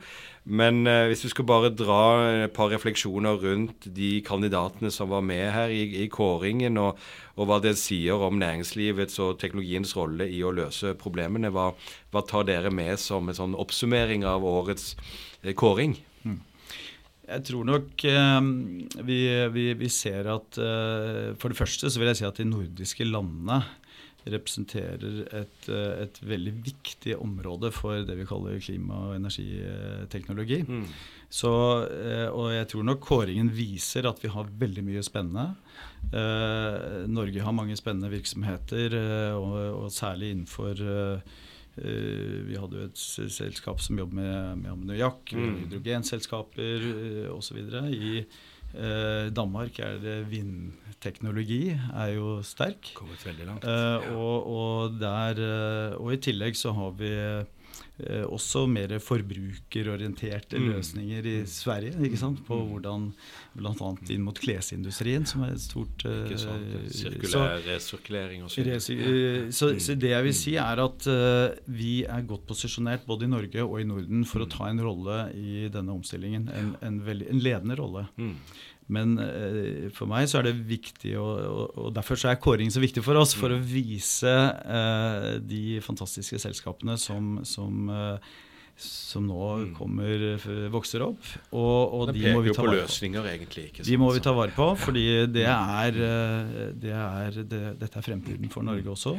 Men 0.49 0.87
eh, 0.89 1.11
hvis 1.11 1.27
du 1.27 1.29
skal 1.29 1.45
bare 1.45 1.69
dra 1.77 2.01
et 2.47 2.55
par 2.57 2.71
refleksjoner 2.73 3.37
rundt 3.43 3.85
de 3.93 4.23
kandidatene 4.25 4.89
som 4.95 5.11
var 5.13 5.21
med 5.21 5.45
her 5.53 5.69
i, 5.69 5.83
i 6.05 6.09
kåringen, 6.09 6.81
og, 6.81 6.97
og, 7.37 7.45
hva 7.51 7.59
det 7.61 7.75
sier 7.77 8.25
om 8.25 8.41
næringslivets 8.41 9.21
og 9.21 9.37
teknologiens 9.43 9.93
rolle 9.99 10.25
i 10.33 10.41
å 10.41 10.55
løse 10.57 10.95
problemene, 10.97 11.53
hva, 11.53 11.75
hva 12.15 12.25
tar 12.25 12.49
dere 12.49 12.73
med 12.73 12.97
som 13.03 13.29
en 13.29 13.37
sånn 13.37 13.59
oppsummering 13.61 14.25
av 14.25 14.47
årets 14.49 14.95
eh, 15.43 15.53
kåring? 15.53 15.99
Jeg 17.29 17.45
tror 17.45 17.67
nok 17.69 18.05
eh, 18.09 18.47
vi, 19.05 19.19
vi, 19.53 19.67
vi, 19.77 19.91
ser 19.93 20.31
at 20.33 20.61
eh, 20.63 21.35
For 21.41 21.53
det 21.53 21.59
første 21.59 21.91
så 21.91 22.01
vil 22.01 22.11
jeg 22.13 22.23
si 22.23 22.29
at 22.29 22.41
de 22.41 22.49
nordiske 22.49 23.09
landene 23.09 23.61
representerer 24.29 25.21
et, 25.39 25.69
eh, 25.73 26.01
et 26.05 26.19
veldig 26.25 26.55
viktig 26.65 27.15
område 27.21 27.71
for 27.73 28.03
det 28.05 28.17
vi 28.19 28.27
kaller 28.29 28.59
klima- 28.61 29.03
og 29.07 29.15
energiteknologi. 29.17 30.63
Mm. 30.69 30.83
Så, 31.33 31.53
og 32.33 32.47
jeg 32.55 32.67
tror 32.73 32.85
nok 32.89 33.03
kåringen 33.05 33.51
viser 33.53 34.09
at 34.09 34.21
vi 34.25 34.31
har 34.33 34.49
veldig 34.49 34.85
mye 34.87 35.03
spennende. 35.05 35.51
Norge 37.13 37.45
har 37.45 37.53
mange 37.53 37.77
spennende 37.77 38.09
virksomheter, 38.09 38.97
og, 39.37 39.59
og 39.83 39.91
særlig 39.93 40.31
innenfor 40.33 40.81
vi 41.79 42.59
hadde 42.59 42.81
jo 42.81 42.87
et 42.89 43.01
selskap 43.33 43.83
som 43.85 43.99
jobber 44.01 44.19
med, 44.21 44.63
med 44.65 44.71
ammoniakk, 44.73 45.35
mm. 45.35 45.57
hydrogenselskaper 45.65 46.87
uh, 46.89 47.37
osv. 47.37 47.61
I 47.95 48.13
eh, 48.75 49.29
Danmark 49.35 49.79
er 49.79 49.99
det 50.03 50.17
vindteknologi 50.31 51.63
er 51.73 52.15
jo 52.17 52.39
sterk. 52.43 52.93
Kommet 52.99 53.25
veldig 53.27 53.47
langt. 53.47 53.65
Eh, 53.69 54.11
og, 54.15 54.49
og, 54.49 54.99
der, 55.01 55.43
og 55.99 56.13
i 56.15 56.21
tillegg 56.29 56.59
så 56.59 56.75
har 56.77 56.97
vi 56.99 57.13
eh, 57.15 57.45
også 58.29 58.65
mer 58.71 58.95
forbrukerorienterte 59.03 60.59
mm. 60.61 60.69
løsninger 60.73 61.27
i 61.27 61.37
Sverige. 61.51 61.97
ikke 62.07 62.21
sant? 62.21 62.45
På 62.47 62.61
mm. 62.61 62.69
hvordan 62.73 63.09
bl.a. 63.59 63.91
inn 64.15 64.23
mot 64.27 64.39
klesindustrien, 64.39 65.27
som 65.27 65.43
er 65.47 65.57
et 65.57 65.65
stort 65.65 66.05
eh, 66.07 66.35
Sirkulær 66.95 67.59
resirkulering 67.67 68.47
og 68.47 68.53
sånn. 68.55 68.71
Så, 69.55 69.73
så, 69.83 69.99
det 69.99 70.13
jeg 70.15 70.29
vil 70.29 70.37
si, 70.37 70.55
er 70.61 70.85
at 70.85 71.09
vi 71.67 71.95
er 72.07 72.27
godt 72.29 72.47
posisjonert 72.49 73.07
både 73.09 73.27
i 73.27 73.33
Norge 73.33 73.67
og 73.67 73.79
i 73.83 73.89
Norden 73.89 74.25
for 74.29 74.45
å 74.45 74.51
ta 74.51 74.71
en 74.71 74.83
rolle 74.85 75.21
i 75.35 75.67
denne 75.73 75.95
omstillingen. 75.95 76.49
En, 76.55 76.75
en, 76.85 77.03
veldig, 77.07 77.31
en 77.33 77.43
ledende 77.43 77.79
rolle. 77.79 78.07
Mm. 78.19 78.37
Men 78.93 79.19
eh, 79.21 79.89
for 79.95 80.09
meg 80.09 80.29
så 80.31 80.41
er 80.41 80.49
det 80.49 80.57
viktig, 80.69 81.13
og, 81.21 81.77
og, 81.77 81.89
derfor 81.97 82.21
så 82.21 82.33
er 82.33 82.41
kåring 82.41 82.73
så 82.73 82.81
viktig 82.81 83.05
for 83.05 83.21
oss, 83.21 83.35
for 83.37 83.53
å 83.53 83.61
vise 83.61 84.33
uh, 84.33 85.37
de 85.45 85.79
fantastiske 85.85 86.41
selskapene 86.41 86.97
som, 87.01 87.37
som, 87.49 87.91
uh, 87.93 88.39
som 88.79 89.27
nå 89.29 89.43
mm. 89.45 89.75
kommer, 89.77 90.25
vokser 90.73 91.05
opp. 91.05 91.21
Og, 91.51 91.99
og 91.99 92.15
de 92.17 92.33
må 92.33 92.41
vi 92.47 92.57
ta 92.57 92.65
vare 92.65 92.81
på. 92.81 92.87
Løsninger, 92.87 93.29
egentlig, 93.35 93.67
ikke 93.73 93.87
de 93.91 94.01
må 94.01 94.09
vi 94.17 94.25
ta 94.25 94.33
vare 94.37 94.57
på, 94.57 94.71
fordi 94.87 95.07
det 95.35 95.45
er, 95.51 96.03
eh, 96.09 96.67
det 96.73 96.97
er 96.97 97.39
det, 97.43 97.63
dette 97.83 98.01
er 98.01 98.09
fremtiden 98.09 98.53
for 98.53 98.65
Norge 98.67 98.95
også. 98.95 99.19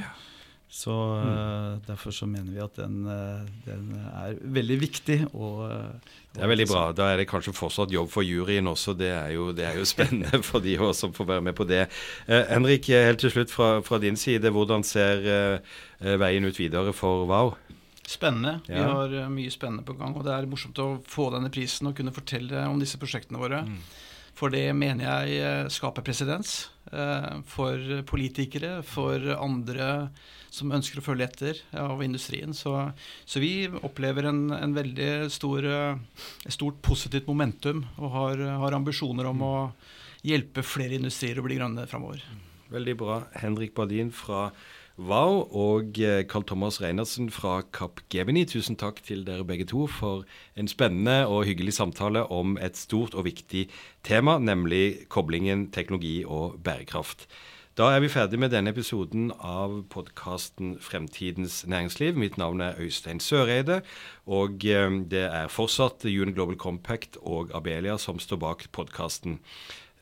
Så 0.69 0.93
mm. 0.93 1.82
Derfor 1.88 2.12
så 2.13 2.27
mener 2.29 2.51
vi 2.53 2.62
at 2.62 2.75
den, 2.77 3.01
uh, 3.10 3.41
den 3.65 3.88
er 3.97 4.36
veldig 4.53 4.75
viktig. 4.84 5.17
Og, 5.34 5.63
uh, 5.65 6.19
det 6.36 6.43
er 6.45 6.51
veldig 6.51 6.67
bra. 6.69 6.84
Da 6.93 7.08
er 7.10 7.17
det 7.17 7.25
kanskje 7.32 7.55
fortsatt 7.58 7.93
jobb 7.93 8.12
for 8.13 8.25
juryen 8.25 8.69
også. 8.69 8.93
Det 8.93 9.10
er 9.10 9.34
jo, 9.34 9.49
det 9.55 9.65
er 9.65 9.79
jo 9.82 9.88
spennende 9.89 10.43
for 10.49 10.62
de 10.62 10.77
også, 10.77 11.08
som 11.08 11.15
får 11.17 11.32
være 11.34 11.45
med 11.49 11.58
på 11.58 11.65
det. 11.65 11.88
Uh, 12.29 12.43
Henrik, 12.51 12.91
helt 12.93 13.23
til 13.25 13.34
slutt 13.34 13.53
fra, 13.53 13.71
fra 13.82 13.97
din 13.97 14.19
side. 14.19 14.53
Hvordan 14.53 14.86
ser 14.86 15.25
veien 15.99 16.45
ut 16.45 16.62
videre 16.62 16.93
for 16.93 17.25
Wow? 17.25 17.55
Spennende. 18.05 18.60
Ja. 18.69 18.77
Vi 18.77 19.17
har 19.17 19.34
mye 19.34 19.51
spennende 19.53 19.84
på 19.86 19.97
gang. 19.97 20.13
Og 20.17 20.25
det 20.25 20.38
er 20.38 20.49
morsomt 20.49 20.77
å 20.82 20.91
få 21.10 21.32
denne 21.34 21.49
prisen 21.53 21.89
og 21.89 21.97
kunne 21.97 22.13
fortelle 22.13 22.69
om 22.69 22.77
disse 22.82 23.01
prosjektene 23.01 23.41
våre. 23.41 23.65
Mm. 23.65 23.82
For 24.38 24.53
det 24.53 24.67
mener 24.77 25.03
jeg 25.03 25.71
skaper 25.73 26.05
presedens 26.05 26.69
for 27.51 28.03
politikere, 28.08 28.79
for 28.88 29.34
andre 29.36 29.89
som 30.53 30.73
ønsker 30.75 30.99
å 30.99 31.05
følge 31.05 31.27
etter 31.29 31.62
av 31.77 32.01
industrien. 32.05 32.53
Så, 32.57 32.73
så 33.25 33.41
vi 33.43 33.69
opplever 33.69 34.29
en, 34.29 34.47
en 34.55 34.75
veldig 34.75 35.29
stor, 35.33 35.65
eh, 35.65 36.25
stort 36.49 36.81
positivt 36.85 37.29
momentum 37.29 37.85
og 37.97 38.13
har, 38.15 38.45
har, 38.63 38.77
ambisjoner 38.79 39.29
om 39.29 39.45
å 39.45 39.55
hjelpe 40.25 40.65
flere 40.65 40.99
industrier 40.99 41.39
å 41.39 41.45
bli 41.45 41.59
grønne 41.59 41.88
framover. 41.89 42.23
Veldig 42.69 42.95
bra. 42.99 43.23
Henrik 43.39 43.73
Badin 43.77 44.12
fra 44.13 44.49
Wow 44.99 45.45
og 45.55 45.95
eh, 46.03 46.25
Carl 46.27 46.43
Thomas 46.43 46.81
Reinertsen 46.83 47.29
fra 47.31 47.62
Kapp 47.71 48.01
Gemini, 48.12 48.43
tusen 48.43 48.75
takk 48.75 48.99
til 49.07 49.23
dere 49.23 49.45
begge 49.47 49.63
to 49.69 49.85
for 49.88 50.25
en 50.59 50.67
spennende 50.67 51.23
og 51.31 51.45
hyggelig 51.47 51.77
samtale 51.77 52.25
om 52.27 52.57
et 52.59 52.75
stort 52.75 53.15
og 53.15 53.23
viktig 53.29 53.69
tema, 54.03 54.35
nemlig 54.43 55.07
koblingen 55.07 55.69
teknologi 55.71 56.25
og 56.27 56.59
bærekraft. 56.65 57.29
Da 57.79 57.93
er 57.95 58.01
vi 58.03 58.09
ferdig 58.11 58.35
med 58.43 58.51
denne 58.51 58.73
episoden 58.73 59.29
av 59.39 59.71
podkasten 59.87 60.73
Fremtidens 60.83 61.61
næringsliv. 61.63 62.17
Mitt 62.19 62.35
navn 62.35 62.59
er 62.59 62.75
Øystein 62.75 63.23
Søreide, 63.23 63.87
og 64.27 64.59
eh, 64.67 64.91
det 65.07 65.23
er 65.23 65.47
fortsatt 65.47 66.03
UN 66.03 66.35
Global 66.35 66.59
Compact 66.59 67.15
og 67.21 67.55
Abelia 67.55 67.95
som 67.97 68.19
står 68.19 68.37
bak 68.37 68.67
podkasten. 68.75 69.39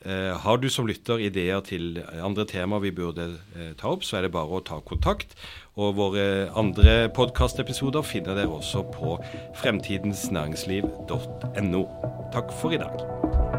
Eh, 0.02 0.34
har 0.42 0.56
du 0.58 0.68
som 0.68 0.86
lytter 0.90 1.18
ideer 1.22 1.60
til 1.60 2.02
andre 2.18 2.44
temaer 2.50 2.80
vi 2.82 2.90
burde 2.90 3.38
eh, 3.54 3.74
ta 3.78 3.88
opp, 3.94 4.02
så 4.02 4.16
er 4.18 4.22
det 4.26 4.34
bare 4.34 4.58
å 4.58 4.66
ta 4.66 4.82
kontakt. 4.82 5.38
Og 5.78 5.94
våre 6.02 6.50
andre 6.58 7.06
podkastepisoder 7.14 8.02
finner 8.02 8.34
dere 8.34 8.50
også 8.58 8.82
på 8.90 9.22
fremtidensnæringsliv.no. 9.62 11.82
Takk 12.34 12.50
for 12.58 12.74
i 12.74 12.82
dag. 12.82 13.57